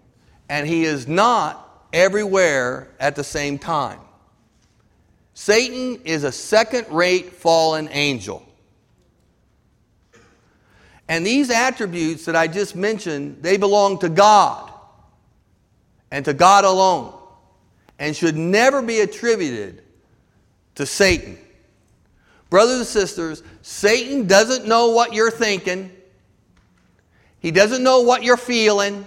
and 0.48 0.66
he 0.66 0.86
is 0.86 1.06
not 1.06 1.86
everywhere 1.92 2.88
at 3.00 3.16
the 3.18 3.24
same 3.26 3.60
time. 3.60 4.00
Satan 5.34 6.02
is 6.06 6.24
a 6.24 6.32
second 6.32 6.88
rate 6.90 7.34
fallen 7.34 7.90
angel. 7.92 8.44
And 11.10 11.26
these 11.26 11.50
attributes 11.50 12.26
that 12.26 12.36
I 12.38 12.48
just 12.48 12.76
mentioned, 12.76 13.44
they 13.44 13.58
belong 13.58 14.00
to 14.00 14.10
God 14.10 14.72
and 16.10 16.24
to 16.24 16.34
God 16.34 16.64
alone 16.64 17.14
and 18.00 18.16
should 18.16 18.38
never 18.38 18.82
be 18.82 19.02
attributed 19.02 19.84
to 20.78 20.86
Satan. 20.86 21.38
Brothers 22.52 22.78
and 22.78 22.88
sisters, 22.88 23.44
Satan 23.64 24.28
doesn't 24.28 24.68
know 24.68 24.92
what 24.92 25.12
you're 25.12 25.32
thinking. 25.32 25.92
He 27.40 27.50
doesn't 27.50 27.84
know 27.84 28.02
what 28.02 28.24
you're 28.24 28.38
feeling. 28.38 29.06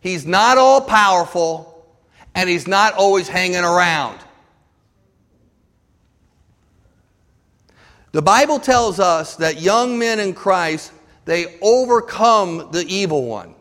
He's 0.00 0.26
not 0.26 0.58
all 0.58 0.80
powerful, 0.80 1.86
and 2.34 2.50
he's 2.50 2.66
not 2.66 2.94
always 2.94 3.28
hanging 3.28 3.62
around. 3.62 4.18
The 8.10 8.22
Bible 8.22 8.58
tells 8.58 8.98
us 8.98 9.36
that 9.36 9.60
young 9.60 9.96
men 9.96 10.18
in 10.18 10.34
Christ, 10.34 10.92
they 11.24 11.56
overcome 11.62 12.70
the 12.72 12.84
evil 12.88 13.26
one. 13.26 13.54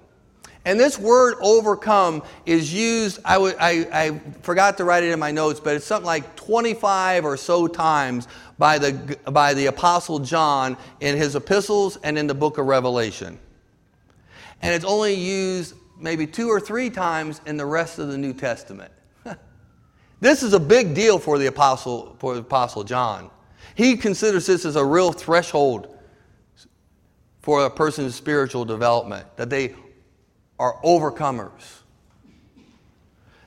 And 0.63 0.79
this 0.79 0.99
word 0.99 1.35
overcome 1.41 2.21
is 2.45 2.71
used, 2.71 3.19
I, 3.25 3.33
w- 3.33 3.55
I, 3.59 3.87
I 3.91 4.19
forgot 4.43 4.77
to 4.77 4.83
write 4.83 5.03
it 5.03 5.11
in 5.11 5.19
my 5.19 5.31
notes, 5.31 5.59
but 5.59 5.75
it's 5.75 5.85
something 5.85 6.05
like 6.05 6.35
25 6.35 7.25
or 7.25 7.35
so 7.35 7.67
times 7.67 8.27
by 8.59 8.77
the, 8.77 9.17
by 9.31 9.55
the 9.55 9.65
Apostle 9.65 10.19
John 10.19 10.77
in 10.99 11.17
his 11.17 11.35
epistles 11.35 11.97
and 12.03 12.15
in 12.17 12.27
the 12.27 12.35
book 12.35 12.59
of 12.59 12.67
Revelation. 12.67 13.39
And 14.61 14.75
it's 14.75 14.85
only 14.85 15.15
used 15.15 15.73
maybe 15.99 16.27
two 16.27 16.47
or 16.47 16.59
three 16.59 16.91
times 16.91 17.41
in 17.47 17.57
the 17.57 17.65
rest 17.65 17.97
of 17.97 18.09
the 18.09 18.17
New 18.17 18.33
Testament. 18.33 18.91
this 20.19 20.43
is 20.43 20.53
a 20.53 20.59
big 20.59 20.93
deal 20.93 21.17
for 21.17 21.39
the 21.39 21.47
Apostle, 21.47 22.15
for 22.19 22.35
the 22.35 22.41
Apostle 22.41 22.83
John. 22.83 23.31
He 23.73 23.97
considers 23.97 24.45
this 24.45 24.63
as 24.65 24.75
a 24.75 24.85
real 24.85 25.11
threshold 25.11 25.97
for 27.41 27.65
a 27.65 27.69
person's 27.69 28.13
spiritual 28.13 28.65
development, 28.65 29.25
that 29.37 29.49
they 29.49 29.73
are 30.61 30.77
overcomers. 30.83 31.79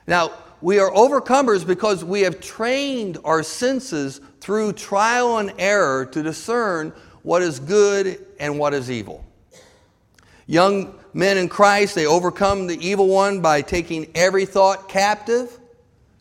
Now, 0.05 0.33
we 0.59 0.79
are 0.79 0.91
overcomers 0.91 1.65
because 1.65 2.03
we 2.03 2.21
have 2.21 2.41
trained 2.41 3.19
our 3.23 3.41
senses 3.41 4.19
through 4.41 4.73
trial 4.73 5.37
and 5.37 5.53
error 5.57 6.05
to 6.07 6.21
discern 6.21 6.91
what 7.23 7.41
is 7.41 7.59
good 7.61 8.23
and 8.37 8.59
what 8.59 8.73
is 8.73 8.91
evil. 8.91 9.23
Young 10.45 10.99
men 11.13 11.37
in 11.37 11.47
Christ, 11.47 11.95
they 11.95 12.05
overcome 12.05 12.67
the 12.67 12.85
evil 12.85 13.07
one 13.07 13.39
by 13.39 13.61
taking 13.61 14.11
every 14.13 14.45
thought 14.45 14.89
captive 14.89 15.57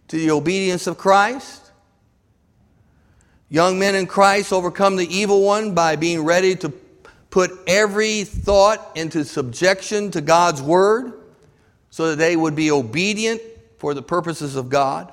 to 0.08 0.16
the 0.16 0.30
obedience 0.30 0.86
of 0.86 0.96
Christ. 0.96 1.72
Young 3.48 3.80
men 3.80 3.96
in 3.96 4.06
Christ 4.06 4.52
overcome 4.52 4.94
the 4.94 5.12
evil 5.12 5.42
one 5.42 5.74
by 5.74 5.96
being 5.96 6.22
ready 6.24 6.54
to 6.54 6.72
put 7.34 7.50
every 7.66 8.22
thought 8.22 8.92
into 8.94 9.24
subjection 9.24 10.08
to 10.08 10.20
God's 10.20 10.62
word 10.62 11.14
so 11.90 12.10
that 12.10 12.16
they 12.16 12.36
would 12.36 12.54
be 12.54 12.70
obedient 12.70 13.42
for 13.78 13.92
the 13.92 14.00
purposes 14.00 14.54
of 14.54 14.68
God. 14.68 15.12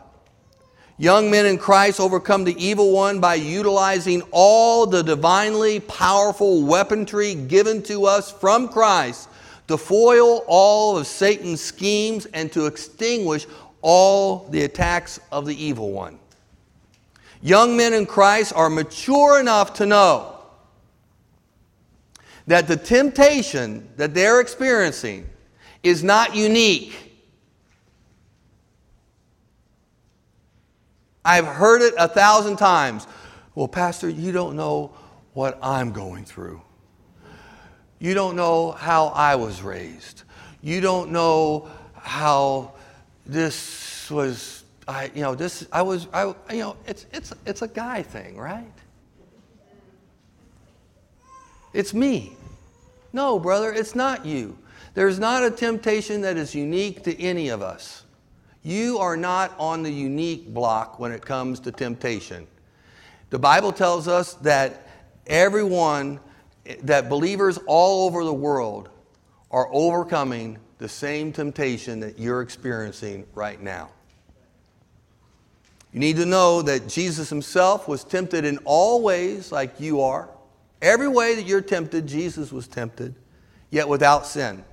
Young 0.99 1.31
men 1.31 1.47
in 1.47 1.57
Christ 1.57 1.99
overcome 1.99 2.43
the 2.43 2.53
evil 2.63 2.91
one 2.91 3.19
by 3.19 3.33
utilizing 3.33 4.21
all 4.29 4.85
the 4.85 5.01
divinely 5.01 5.79
powerful 5.79 6.61
weaponry 6.61 7.33
given 7.33 7.81
to 7.85 8.05
us 8.05 8.31
from 8.31 8.67
Christ 8.67 9.27
to 9.67 9.75
foil 9.75 10.43
all 10.45 10.99
of 10.99 11.07
Satan's 11.07 11.59
schemes 11.59 12.27
and 12.27 12.51
to 12.51 12.67
extinguish 12.67 13.47
all 13.81 14.47
the 14.51 14.61
attacks 14.63 15.19
of 15.31 15.47
the 15.47 15.55
evil 15.55 15.91
one. 15.91 16.19
Young 17.41 17.75
men 17.75 17.93
in 17.93 18.05
Christ 18.05 18.53
are 18.55 18.69
mature 18.69 19.39
enough 19.39 19.73
to 19.73 19.87
know 19.87 20.30
that 22.51 22.67
the 22.67 22.75
temptation 22.75 23.87
that 23.95 24.13
they're 24.13 24.41
experiencing 24.41 25.25
is 25.83 26.03
not 26.03 26.35
unique. 26.35 26.93
I've 31.23 31.45
heard 31.45 31.81
it 31.81 31.93
a 31.97 32.09
thousand 32.09 32.57
times. 32.57 33.07
Well, 33.55 33.69
Pastor, 33.69 34.09
you 34.09 34.33
don't 34.33 34.57
know 34.57 34.91
what 35.31 35.59
I'm 35.63 35.93
going 35.93 36.25
through. 36.25 36.61
You 37.99 38.13
don't 38.13 38.35
know 38.35 38.71
how 38.71 39.07
I 39.07 39.35
was 39.35 39.61
raised. 39.61 40.23
You 40.61 40.81
don't 40.81 41.13
know 41.13 41.69
how 41.93 42.73
this 43.25 44.11
was. 44.11 44.65
I, 44.89 45.09
you 45.15 45.21
know, 45.21 45.35
this. 45.35 45.65
I 45.71 45.83
was. 45.83 46.09
I, 46.11 46.25
you 46.51 46.59
know, 46.59 46.75
it's 46.85 47.05
it's 47.13 47.33
it's 47.45 47.61
a 47.61 47.69
guy 47.69 48.03
thing, 48.03 48.35
right? 48.35 48.73
It's 51.73 51.93
me. 51.93 52.35
No, 53.13 53.39
brother, 53.39 53.71
it's 53.73 53.95
not 53.95 54.25
you. 54.25 54.57
There's 54.93 55.19
not 55.19 55.43
a 55.43 55.51
temptation 55.51 56.21
that 56.21 56.37
is 56.37 56.53
unique 56.55 57.03
to 57.03 57.19
any 57.21 57.49
of 57.49 57.61
us. 57.61 58.03
You 58.63 58.99
are 58.99 59.17
not 59.17 59.53
on 59.57 59.83
the 59.83 59.91
unique 59.91 60.53
block 60.53 60.99
when 60.99 61.11
it 61.11 61.25
comes 61.25 61.59
to 61.61 61.71
temptation. 61.71 62.47
The 63.29 63.39
Bible 63.39 63.71
tells 63.71 64.07
us 64.07 64.33
that 64.35 64.87
everyone, 65.25 66.19
that 66.83 67.09
believers 67.09 67.59
all 67.65 68.05
over 68.05 68.23
the 68.23 68.33
world 68.33 68.89
are 69.49 69.67
overcoming 69.71 70.57
the 70.77 70.89
same 70.89 71.31
temptation 71.31 71.99
that 72.01 72.19
you're 72.19 72.41
experiencing 72.41 73.25
right 73.33 73.61
now. 73.61 73.89
You 75.93 75.99
need 75.99 76.15
to 76.17 76.25
know 76.25 76.61
that 76.61 76.87
Jesus 76.87 77.29
himself 77.29 77.87
was 77.87 78.03
tempted 78.03 78.45
in 78.45 78.59
all 78.59 79.01
ways 79.01 79.51
like 79.51 79.79
you 79.79 80.01
are. 80.01 80.29
Every 80.81 81.07
way 81.07 81.35
that 81.35 81.45
you're 81.45 81.61
tempted, 81.61 82.07
Jesus 82.07 82.51
was 82.51 82.67
tempted, 82.67 83.15
yet 83.69 83.87
without 83.87 84.25
sin. 84.25 84.63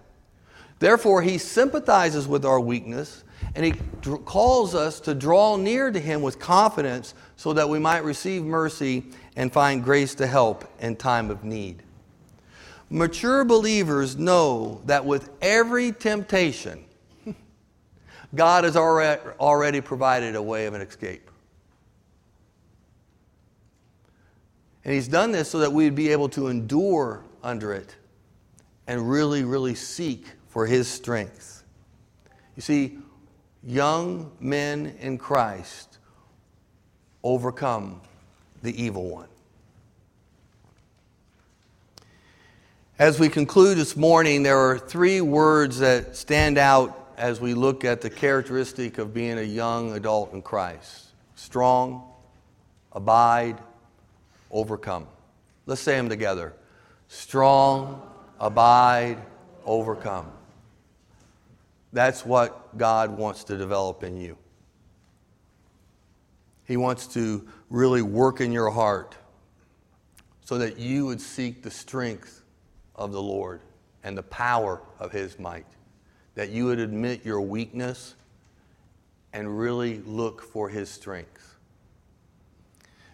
Therefore, 0.79 1.23
he 1.23 1.39
sympathizes 1.39 2.27
with 2.27 2.45
our 2.45 2.61
weakness 2.61 3.25
and 3.55 3.65
he 3.65 3.73
calls 4.25 4.75
us 4.75 5.01
to 5.01 5.15
draw 5.15 5.57
near 5.57 5.91
to 5.91 5.99
him 5.99 6.23
with 6.23 6.39
confidence 6.39 7.15
so 7.37 7.53
that 7.53 7.69
we 7.69 7.79
might 7.79 8.05
receive 8.05 8.43
mercy 8.43 9.05
and 9.37 9.53
find 9.53 9.83
grace 9.83 10.15
to 10.17 10.27
help 10.27 10.65
in 10.81 10.97
time 10.97 11.31
of 11.31 11.45
need. 11.45 11.83
Mature 12.91 13.45
believers 13.45 14.17
know 14.17 14.81
that 14.87 15.05
with 15.05 15.31
every 15.43 15.93
temptation, 15.93 16.85
God 18.35 18.65
has 18.65 18.77
already 18.77 19.81
provided 19.81 20.37
a 20.37 20.43
way 20.43 20.67
of 20.67 20.75
an 20.75 20.81
escape. 20.81 21.28
And 24.89 24.95
He's 24.95 25.07
done 25.07 25.33
this 25.33 25.51
so 25.51 25.59
that 25.59 25.71
we'd 25.71 25.95
be 25.95 26.13
able 26.13 26.31
to 26.31 26.47
endure 26.47 27.23
under 27.43 27.75
it 27.75 27.95
and 28.87 29.11
really, 29.11 29.45
really 29.45 29.75
seek 29.75 30.25
for 30.47 30.65
His 30.65 30.89
strength. 30.89 31.63
You 32.57 32.63
see, 32.63 32.97
young 33.63 34.33
men 34.41 34.97
in 34.99 35.19
Christ 35.19 35.99
overcome 37.23 38.01
the 38.63 38.83
evil 38.83 39.11
one. 39.11 39.29
As 42.99 43.21
we 43.21 43.29
conclude 43.29 43.77
this 43.77 43.95
morning, 43.95 44.43
there 44.43 44.57
are 44.57 44.79
three 44.79 45.21
words 45.21 45.81
that 45.81 46.17
stand 46.17 46.57
out 46.57 47.13
as 47.19 47.43
we 47.43 47.53
look 47.53 47.85
at 47.85 48.01
the 48.01 48.09
characteristic 48.09 48.97
of 48.97 49.13
being 49.13 49.37
a 49.37 49.43
young 49.43 49.93
adult 49.93 50.33
in 50.33 50.41
Christ 50.41 51.09
strong, 51.35 52.11
abide, 52.93 53.59
overcome. 54.51 55.07
Let's 55.67 55.81
say 55.81 55.97
them 55.97 56.09
together 56.09 56.55
strong, 57.09 58.03
abide, 58.39 59.19
overcome. 59.65 60.31
That's 61.93 62.25
what 62.25 62.77
God 62.77 63.17
wants 63.17 63.45
to 63.45 63.57
develop 63.57 64.03
in 64.03 64.21
you. 64.21 64.37
He 66.65 66.77
wants 66.77 67.07
to 67.15 67.49
really 67.71 68.03
work 68.03 68.41
in 68.43 68.53
your 68.53 68.71
heart 68.71 69.17
so 70.45 70.59
that 70.59 70.79
you 70.79 71.07
would 71.07 71.21
seek 71.21 71.63
the 71.63 71.71
strength 71.71 72.43
of 72.95 73.13
the 73.13 73.23
Lord 73.23 73.63
and 74.05 74.17
the 74.17 74.23
power 74.23 74.81
of 74.99 75.11
His 75.13 75.39
might. 75.39 75.67
That 76.35 76.51
you 76.51 76.67
would 76.67 76.79
admit 76.79 77.25
your 77.25 77.41
weakness 77.41 78.15
and 79.33 79.59
really 79.59 79.99
look 80.07 80.43
for 80.43 80.69
His 80.69 80.91
strength. 80.91 81.48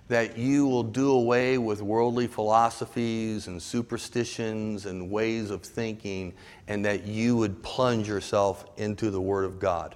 That 0.08 0.36
you 0.36 0.66
will 0.66 0.82
do 0.82 1.12
away 1.12 1.56
with 1.56 1.80
worldly 1.80 2.26
philosophies 2.26 3.46
and 3.46 3.60
superstitions 3.60 4.84
and 4.86 5.10
ways 5.10 5.50
of 5.50 5.62
thinking, 5.62 6.34
and 6.68 6.84
that 6.84 7.06
you 7.06 7.36
would 7.36 7.62
plunge 7.62 8.06
yourself 8.06 8.66
into 8.76 9.10
the 9.10 9.20
Word 9.20 9.44
of 9.44 9.58
God. 9.58 9.94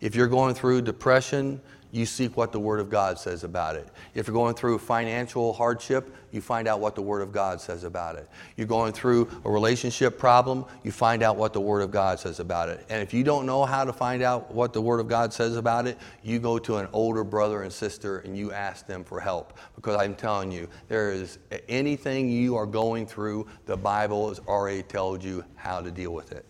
If 0.00 0.14
you're 0.14 0.26
going 0.26 0.54
through 0.54 0.82
depression, 0.82 1.60
you 1.92 2.06
seek 2.06 2.36
what 2.36 2.52
the 2.52 2.60
Word 2.60 2.80
of 2.80 2.88
God 2.88 3.18
says 3.18 3.44
about 3.44 3.76
it. 3.76 3.88
If 4.14 4.26
you're 4.26 4.34
going 4.34 4.54
through 4.54 4.78
financial 4.78 5.52
hardship, 5.52 6.14
you 6.30 6.40
find 6.40 6.68
out 6.68 6.80
what 6.80 6.94
the 6.94 7.02
Word 7.02 7.22
of 7.22 7.32
God 7.32 7.60
says 7.60 7.84
about 7.84 8.16
it. 8.16 8.28
You're 8.56 8.66
going 8.66 8.92
through 8.92 9.28
a 9.44 9.50
relationship 9.50 10.18
problem, 10.18 10.64
you 10.82 10.92
find 10.92 11.22
out 11.22 11.36
what 11.36 11.52
the 11.52 11.60
Word 11.60 11.82
of 11.82 11.90
God 11.90 12.20
says 12.20 12.40
about 12.40 12.68
it. 12.68 12.86
And 12.88 13.02
if 13.02 13.12
you 13.12 13.24
don't 13.24 13.46
know 13.46 13.64
how 13.64 13.84
to 13.84 13.92
find 13.92 14.22
out 14.22 14.54
what 14.54 14.72
the 14.72 14.80
Word 14.80 15.00
of 15.00 15.08
God 15.08 15.32
says 15.32 15.56
about 15.56 15.86
it, 15.86 15.98
you 16.22 16.38
go 16.38 16.58
to 16.60 16.76
an 16.76 16.88
older 16.92 17.24
brother 17.24 17.62
and 17.62 17.72
sister 17.72 18.18
and 18.18 18.36
you 18.36 18.52
ask 18.52 18.86
them 18.86 19.02
for 19.02 19.20
help. 19.20 19.58
Because 19.74 19.96
I'm 19.96 20.14
telling 20.14 20.52
you, 20.52 20.68
there 20.88 21.12
is 21.12 21.38
anything 21.68 22.28
you 22.30 22.56
are 22.56 22.66
going 22.66 23.06
through, 23.06 23.46
the 23.66 23.76
Bible 23.76 24.28
has 24.28 24.38
already 24.40 24.82
told 24.82 25.24
you 25.24 25.44
how 25.56 25.80
to 25.80 25.90
deal 25.90 26.12
with 26.12 26.32
it. 26.32 26.44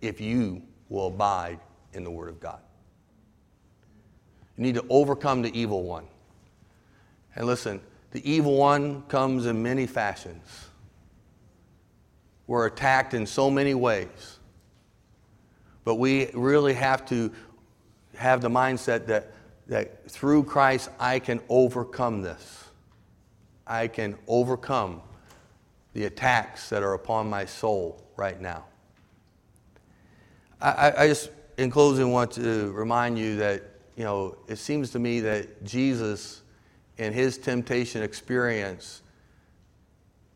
If 0.00 0.20
you 0.20 0.62
will 0.88 1.08
abide 1.08 1.60
in 1.92 2.04
the 2.04 2.10
Word 2.10 2.28
of 2.28 2.40
God. 2.40 2.60
You 4.60 4.66
need 4.66 4.74
to 4.74 4.84
overcome 4.90 5.40
the 5.40 5.58
evil 5.58 5.84
one. 5.84 6.04
And 7.34 7.46
listen, 7.46 7.80
the 8.10 8.30
evil 8.30 8.58
one 8.58 9.00
comes 9.04 9.46
in 9.46 9.62
many 9.62 9.86
fashions. 9.86 10.66
We're 12.46 12.66
attacked 12.66 13.14
in 13.14 13.24
so 13.24 13.50
many 13.50 13.72
ways. 13.72 14.38
But 15.82 15.94
we 15.94 16.30
really 16.34 16.74
have 16.74 17.06
to 17.06 17.32
have 18.16 18.42
the 18.42 18.50
mindset 18.50 19.06
that, 19.06 19.32
that 19.68 20.10
through 20.10 20.44
Christ 20.44 20.90
I 20.98 21.20
can 21.20 21.40
overcome 21.48 22.20
this. 22.20 22.64
I 23.66 23.88
can 23.88 24.14
overcome 24.28 25.00
the 25.94 26.04
attacks 26.04 26.68
that 26.68 26.82
are 26.82 26.92
upon 26.92 27.30
my 27.30 27.46
soul 27.46 28.04
right 28.14 28.38
now. 28.38 28.66
I, 30.60 30.92
I 30.98 31.08
just, 31.08 31.30
in 31.56 31.70
closing, 31.70 32.12
want 32.12 32.32
to 32.32 32.72
remind 32.72 33.18
you 33.18 33.36
that 33.36 33.69
you 34.00 34.06
know, 34.06 34.34
it 34.48 34.56
seems 34.56 34.88
to 34.92 34.98
me 34.98 35.20
that 35.20 35.62
Jesus, 35.62 36.40
in 36.96 37.12
his 37.12 37.36
temptation 37.36 38.02
experience, 38.02 39.02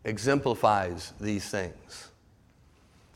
exemplifies 0.05 1.15
these 1.19 1.49
things. 1.49 2.11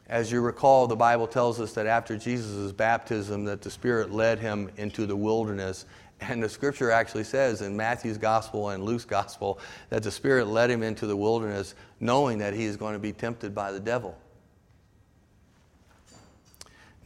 As 0.06 0.32
you 0.32 0.40
recall, 0.40 0.86
the 0.86 0.96
Bible 0.96 1.26
tells 1.26 1.60
us 1.60 1.74
that 1.74 1.86
after 1.86 2.16
Jesus' 2.16 2.72
baptism, 2.72 3.44
that 3.44 3.60
the 3.60 3.70
Spirit 3.70 4.10
led 4.10 4.38
him 4.38 4.70
into 4.78 5.04
the 5.04 5.14
wilderness. 5.14 5.84
And 6.22 6.42
the 6.42 6.48
scripture 6.48 6.90
actually 6.90 7.24
says 7.24 7.60
in 7.60 7.76
Matthew's 7.76 8.16
gospel 8.16 8.70
and 8.70 8.82
Luke's 8.82 9.04
gospel 9.04 9.58
that 9.90 10.02
the 10.02 10.10
Spirit 10.10 10.46
led 10.46 10.70
him 10.70 10.82
into 10.82 11.06
the 11.06 11.14
wilderness 11.14 11.74
knowing 12.00 12.38
that 12.38 12.54
he 12.54 12.64
is 12.64 12.78
going 12.78 12.94
to 12.94 12.98
be 12.98 13.12
tempted 13.12 13.54
by 13.54 13.70
the 13.70 13.80
devil. 13.80 14.16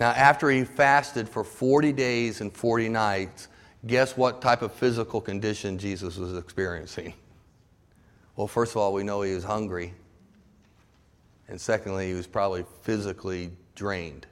Now, 0.00 0.11
after 0.11 0.50
he 0.50 0.64
fasted 0.64 1.28
for 1.28 1.44
40 1.44 1.92
days 1.92 2.40
and 2.40 2.52
40 2.52 2.88
nights, 2.88 3.48
guess 3.87 4.16
what 4.16 4.40
type 4.40 4.62
of 4.62 4.72
physical 4.72 5.20
condition 5.20 5.78
Jesus 5.78 6.16
was 6.16 6.37
experiencing? 6.37 7.14
Well, 8.37 8.48
first 8.48 8.72
of 8.72 8.78
all, 8.78 8.92
we 8.92 9.02
know 9.02 9.22
he 9.22 9.35
was 9.35 9.44
hungry. 9.44 9.94
And 11.48 11.61
secondly, 11.61 12.09
he 12.09 12.14
was 12.14 12.26
probably 12.26 12.64
physically 12.83 13.50
drained. 13.74 14.26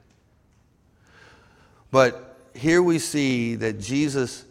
But 1.91 2.39
here 2.55 2.83
we 2.83 2.99
see 2.99 3.57
that 3.57 3.79
Jesus 3.79 4.45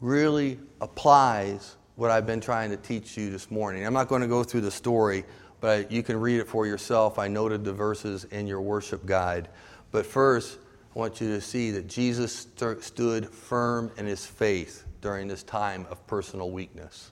really 0.00 0.58
applies 0.80 1.76
what 1.96 2.10
I've 2.10 2.26
been 2.26 2.40
trying 2.40 2.70
to 2.70 2.76
teach 2.76 3.16
you 3.16 3.30
this 3.30 3.50
morning. 3.50 3.84
I'm 3.84 3.92
not 3.92 4.08
going 4.08 4.22
to 4.22 4.28
go 4.28 4.42
through 4.42 4.62
the 4.62 4.70
story, 4.70 5.24
but 5.60 5.92
you 5.92 6.02
can 6.02 6.18
read 6.18 6.40
it 6.40 6.48
for 6.48 6.66
yourself. 6.66 7.18
I 7.18 7.28
noted 7.28 7.64
the 7.64 7.72
verses 7.72 8.24
in 8.24 8.46
your 8.46 8.62
worship 8.62 9.04
guide. 9.04 9.48
But 9.90 10.06
first, 10.06 10.58
I 10.94 10.98
want 10.98 11.20
you 11.20 11.28
to 11.28 11.40
see 11.40 11.70
that 11.72 11.86
Jesus 11.86 12.48
st- 12.56 12.82
stood 12.82 13.28
firm 13.28 13.90
in 13.96 14.06
his 14.06 14.24
faith 14.24 14.84
during 15.00 15.28
this 15.28 15.42
time 15.42 15.86
of 15.90 16.04
personal 16.06 16.50
weakness. 16.50 17.10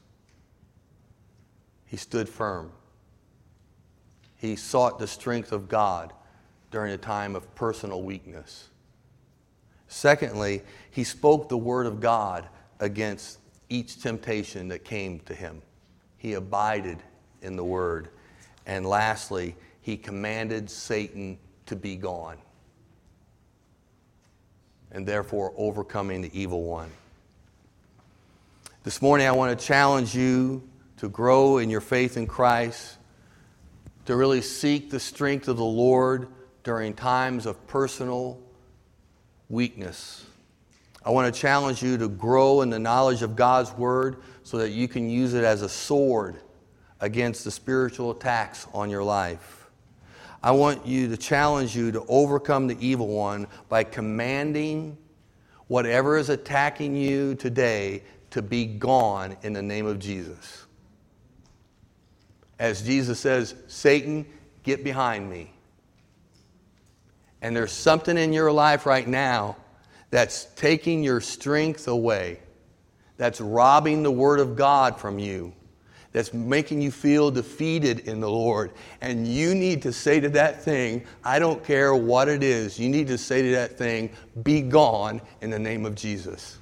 He 1.86 1.96
stood 1.96 2.28
firm. 2.28 2.72
He 4.36 4.56
sought 4.56 4.98
the 4.98 5.06
strength 5.06 5.52
of 5.52 5.68
God 5.68 6.12
during 6.70 6.92
a 6.92 6.98
time 6.98 7.34
of 7.34 7.52
personal 7.54 8.02
weakness. 8.02 8.68
Secondly, 9.88 10.62
he 10.90 11.02
spoke 11.02 11.48
the 11.48 11.56
word 11.56 11.86
of 11.86 11.98
God 11.98 12.46
against 12.78 13.38
each 13.68 14.00
temptation 14.02 14.68
that 14.68 14.84
came 14.84 15.18
to 15.20 15.34
him. 15.34 15.62
He 16.18 16.34
abided 16.34 16.98
in 17.42 17.56
the 17.56 17.64
word. 17.64 18.10
And 18.66 18.84
lastly, 18.84 19.56
he 19.80 19.96
commanded 19.96 20.70
Satan 20.70 21.38
to 21.66 21.74
be 21.74 21.96
gone 21.96 22.36
and 24.92 25.06
therefore 25.06 25.52
overcoming 25.56 26.22
the 26.22 26.38
evil 26.38 26.62
one. 26.62 26.90
This 28.84 29.02
morning, 29.02 29.26
I 29.26 29.32
want 29.32 29.58
to 29.58 29.66
challenge 29.66 30.14
you 30.14 30.62
to 30.98 31.08
grow 31.08 31.58
in 31.58 31.70
your 31.70 31.80
faith 31.80 32.16
in 32.16 32.26
Christ, 32.26 32.96
to 34.06 34.16
really 34.16 34.40
seek 34.40 34.90
the 34.90 35.00
strength 35.00 35.48
of 35.48 35.56
the 35.56 35.64
Lord 35.64 36.28
during 36.64 36.94
times 36.94 37.46
of 37.46 37.66
personal 37.66 38.38
weakness. 39.48 40.24
I 41.04 41.10
want 41.10 41.32
to 41.32 41.40
challenge 41.40 41.82
you 41.82 41.96
to 41.98 42.08
grow 42.08 42.62
in 42.62 42.70
the 42.70 42.78
knowledge 42.78 43.22
of 43.22 43.36
God's 43.36 43.72
Word 43.72 44.22
so 44.42 44.58
that 44.58 44.70
you 44.70 44.88
can 44.88 45.08
use 45.08 45.34
it 45.34 45.44
as 45.44 45.62
a 45.62 45.68
sword 45.68 46.36
against 47.00 47.44
the 47.44 47.50
spiritual 47.50 48.10
attacks 48.10 48.66
on 48.74 48.90
your 48.90 49.04
life. 49.04 49.57
I 50.42 50.52
want 50.52 50.86
you 50.86 51.08
to 51.08 51.16
challenge 51.16 51.74
you 51.74 51.90
to 51.92 52.04
overcome 52.08 52.68
the 52.68 52.76
evil 52.80 53.08
one 53.08 53.48
by 53.68 53.84
commanding 53.84 54.96
whatever 55.66 56.16
is 56.16 56.28
attacking 56.28 56.94
you 56.94 57.34
today 57.34 58.02
to 58.30 58.42
be 58.42 58.64
gone 58.64 59.36
in 59.42 59.52
the 59.52 59.62
name 59.62 59.86
of 59.86 59.98
Jesus. 59.98 60.66
As 62.58 62.82
Jesus 62.82 63.18
says, 63.18 63.54
Satan, 63.66 64.26
get 64.62 64.84
behind 64.84 65.28
me. 65.28 65.52
And 67.42 67.54
there's 67.54 67.72
something 67.72 68.16
in 68.16 68.32
your 68.32 68.50
life 68.52 68.86
right 68.86 69.06
now 69.06 69.56
that's 70.10 70.46
taking 70.56 71.02
your 71.02 71.20
strength 71.20 71.86
away, 71.88 72.40
that's 73.16 73.40
robbing 73.40 74.02
the 74.02 74.10
Word 74.10 74.40
of 74.40 74.56
God 74.56 74.98
from 74.98 75.18
you 75.18 75.52
that's 76.12 76.32
making 76.32 76.80
you 76.80 76.90
feel 76.90 77.30
defeated 77.30 78.00
in 78.00 78.20
the 78.20 78.30
Lord. 78.30 78.72
And 79.00 79.26
you 79.26 79.54
need 79.54 79.82
to 79.82 79.92
say 79.92 80.20
to 80.20 80.28
that 80.30 80.62
thing, 80.62 81.04
I 81.22 81.38
don't 81.38 81.62
care 81.62 81.94
what 81.94 82.28
it 82.28 82.42
is, 82.42 82.78
you 82.78 82.88
need 82.88 83.06
to 83.08 83.18
say 83.18 83.42
to 83.42 83.50
that 83.52 83.76
thing, 83.76 84.10
be 84.42 84.60
gone 84.62 85.20
in 85.42 85.50
the 85.50 85.58
name 85.58 85.84
of 85.84 85.94
Jesus. 85.94 86.58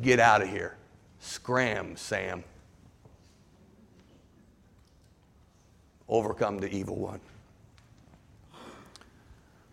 Get 0.00 0.18
out 0.18 0.42
of 0.42 0.48
here. 0.48 0.76
Scram, 1.20 1.96
Sam. 1.96 2.42
Overcome 6.08 6.58
the 6.58 6.74
evil 6.74 6.96
one. 6.96 7.20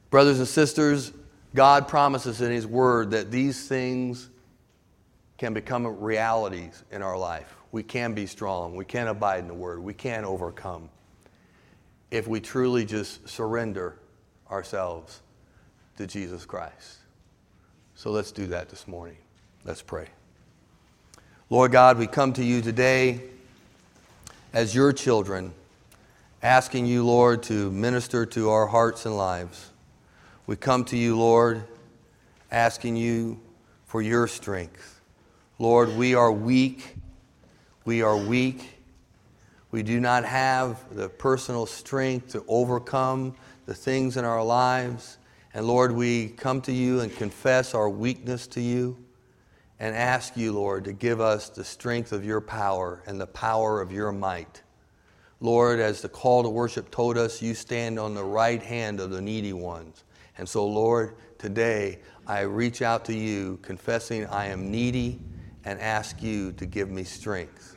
Brothers 0.10 0.40
and 0.40 0.48
sisters, 0.48 1.14
God 1.56 1.88
promises 1.88 2.42
in 2.42 2.52
His 2.52 2.68
Word 2.68 3.12
that 3.12 3.32
these 3.32 3.68
things 3.68 4.30
can 5.38 5.54
become 5.54 5.88
realities 6.00 6.84
in 6.92 7.02
our 7.02 7.18
life 7.18 7.61
we 7.72 7.84
can 7.84 8.14
be 8.14 8.26
strong. 8.26 8.76
We 8.76 8.86
can 8.86 9.08
abide 9.08 9.40
in 9.40 9.48
the 9.48 9.54
Word. 9.54 9.82
We 9.82 9.94
can 9.94 10.26
overcome 10.26 10.90
if 12.10 12.28
we 12.28 12.42
truly 12.42 12.86
just 12.86 13.28
surrender 13.28 13.96
ourselves 14.50 15.22
to 15.98 16.06
Jesus 16.06 16.46
Christ. 16.46 16.98
So 17.96 18.12
let's 18.12 18.32
do 18.32 18.48
that 18.48 18.70
this 18.70 18.88
morning. 18.88 19.18
Let's 19.64 19.82
pray. 19.82 20.08
Lord 21.50 21.72
God, 21.72 21.98
we 21.98 22.08
come 22.08 22.34
to 22.34 22.44
you 22.44 22.62
today 22.62 23.22
as 24.54 24.76
your 24.76 24.92
children, 24.92 25.54
asking 26.42 26.86
you, 26.86 27.06
Lord, 27.06 27.44
to 27.44 27.72
minister 27.72 28.26
to 28.26 28.50
our 28.50 28.68
hearts 28.68 29.06
and 29.06 29.16
lives. 29.16 29.70
We 30.48 30.56
come 30.56 30.84
to 30.86 30.98
you, 30.98 31.18
Lord, 31.18 31.64
asking 32.52 32.98
you 32.98 33.40
for 33.86 34.02
your 34.02 34.28
strength. 34.28 35.00
Lord, 35.60 35.96
we 35.96 36.16
are 36.16 36.32
weak. 36.32 36.96
We 37.84 38.04
are 38.04 38.16
weak. 38.16 38.78
We 39.72 39.82
do 39.82 40.00
not 40.00 40.24
have 40.24 40.96
the 40.96 41.10
personal 41.10 41.66
strength 41.66 42.34
to 42.34 42.46
overcome 42.48 43.36
the 43.66 43.74
things 43.74 44.18
in 44.18 44.26
our 44.26 44.44
lives. 44.44 45.18
And 45.56 45.66
Lord, 45.66 45.92
we 45.92 46.30
come 46.30 46.62
to 46.62 46.72
you 46.72 47.00
and 47.00 47.12
confess 47.16 47.74
our 47.74 47.90
weakness 47.90 48.46
to 48.48 48.62
you 48.62 48.98
and 49.80 49.96
ask 49.96 50.38
you, 50.38 50.52
Lord, 50.52 50.84
to 50.84 50.94
give 50.94 51.20
us 51.20 51.50
the 51.50 51.64
strength 51.64 52.12
of 52.12 52.24
your 52.24 52.40
power 52.40 53.02
and 53.08 53.20
the 53.20 53.26
power 53.26 53.82
of 53.82 53.92
your 53.92 54.12
might. 54.12 54.62
Lord, 55.40 55.80
as 55.80 56.04
the 56.04 56.10
call 56.10 56.44
to 56.44 56.50
worship 56.50 56.92
told 56.92 57.18
us, 57.18 57.42
you 57.42 57.56
stand 57.56 57.98
on 57.98 58.14
the 58.14 58.24
right 58.24 58.62
hand 58.62 59.00
of 59.00 59.10
the 59.10 59.22
needy 59.22 59.54
ones. 59.54 60.04
And 60.38 60.48
so, 60.48 60.68
Lord, 60.68 61.16
today 61.40 61.98
I 62.28 62.42
reach 62.42 62.84
out 62.84 63.06
to 63.06 63.14
you 63.16 63.58
confessing 63.64 64.28
I 64.28 64.46
am 64.48 64.70
needy 64.70 65.20
and 65.66 65.80
ask 65.80 66.22
you 66.22 66.52
to 66.54 66.66
give 66.66 66.90
me 66.90 67.04
strength. 67.04 67.76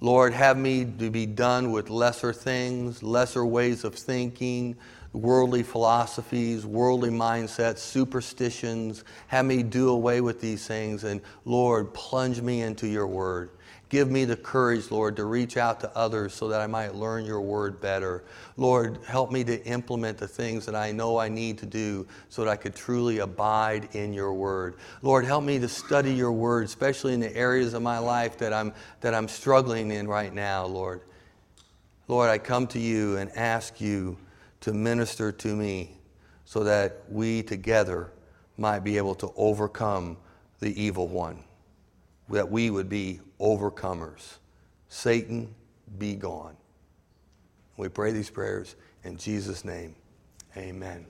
Lord, 0.00 0.32
have 0.32 0.58
me 0.58 0.84
to 0.98 1.10
be 1.10 1.26
done 1.26 1.70
with 1.70 1.88
lesser 1.88 2.32
things, 2.32 3.02
lesser 3.02 3.46
ways 3.46 3.84
of 3.84 3.94
thinking, 3.94 4.76
worldly 5.12 5.62
philosophies, 5.62 6.66
worldly 6.66 7.10
mindsets, 7.10 7.78
superstitions. 7.78 9.04
Have 9.28 9.44
me 9.46 9.62
do 9.62 9.90
away 9.90 10.20
with 10.20 10.40
these 10.40 10.66
things 10.66 11.04
and, 11.04 11.20
Lord, 11.44 11.94
plunge 11.94 12.40
me 12.40 12.62
into 12.62 12.88
your 12.88 13.06
word. 13.06 13.50
Give 13.92 14.10
me 14.10 14.24
the 14.24 14.36
courage, 14.36 14.90
Lord, 14.90 15.16
to 15.16 15.26
reach 15.26 15.58
out 15.58 15.80
to 15.80 15.94
others 15.94 16.32
so 16.32 16.48
that 16.48 16.62
I 16.62 16.66
might 16.66 16.94
learn 16.94 17.26
your 17.26 17.42
word 17.42 17.78
better. 17.78 18.24
Lord, 18.56 18.98
help 19.06 19.30
me 19.30 19.44
to 19.44 19.62
implement 19.66 20.16
the 20.16 20.26
things 20.26 20.64
that 20.64 20.74
I 20.74 20.92
know 20.92 21.18
I 21.18 21.28
need 21.28 21.58
to 21.58 21.66
do 21.66 22.06
so 22.30 22.42
that 22.42 22.50
I 22.50 22.56
could 22.56 22.74
truly 22.74 23.18
abide 23.18 23.94
in 23.94 24.14
your 24.14 24.32
word. 24.32 24.76
Lord, 25.02 25.26
help 25.26 25.44
me 25.44 25.58
to 25.58 25.68
study 25.68 26.10
your 26.10 26.32
word, 26.32 26.64
especially 26.64 27.12
in 27.12 27.20
the 27.20 27.36
areas 27.36 27.74
of 27.74 27.82
my 27.82 27.98
life 27.98 28.38
that 28.38 28.54
I'm, 28.54 28.72
that 29.02 29.12
I'm 29.12 29.28
struggling 29.28 29.90
in 29.90 30.08
right 30.08 30.32
now, 30.32 30.64
Lord. 30.64 31.02
Lord, 32.08 32.30
I 32.30 32.38
come 32.38 32.66
to 32.68 32.78
you 32.78 33.18
and 33.18 33.30
ask 33.36 33.78
you 33.78 34.16
to 34.62 34.72
minister 34.72 35.30
to 35.32 35.54
me 35.54 35.98
so 36.46 36.64
that 36.64 37.02
we 37.10 37.42
together 37.42 38.10
might 38.56 38.84
be 38.84 38.96
able 38.96 39.16
to 39.16 39.30
overcome 39.36 40.16
the 40.60 40.82
evil 40.82 41.08
one, 41.08 41.44
that 42.30 42.50
we 42.50 42.70
would 42.70 42.88
be 42.88 43.20
overcomers. 43.42 44.38
Satan, 44.88 45.54
be 45.98 46.14
gone. 46.14 46.56
We 47.76 47.88
pray 47.88 48.12
these 48.12 48.30
prayers 48.30 48.76
in 49.04 49.16
Jesus' 49.16 49.64
name. 49.64 49.94
Amen. 50.56 51.06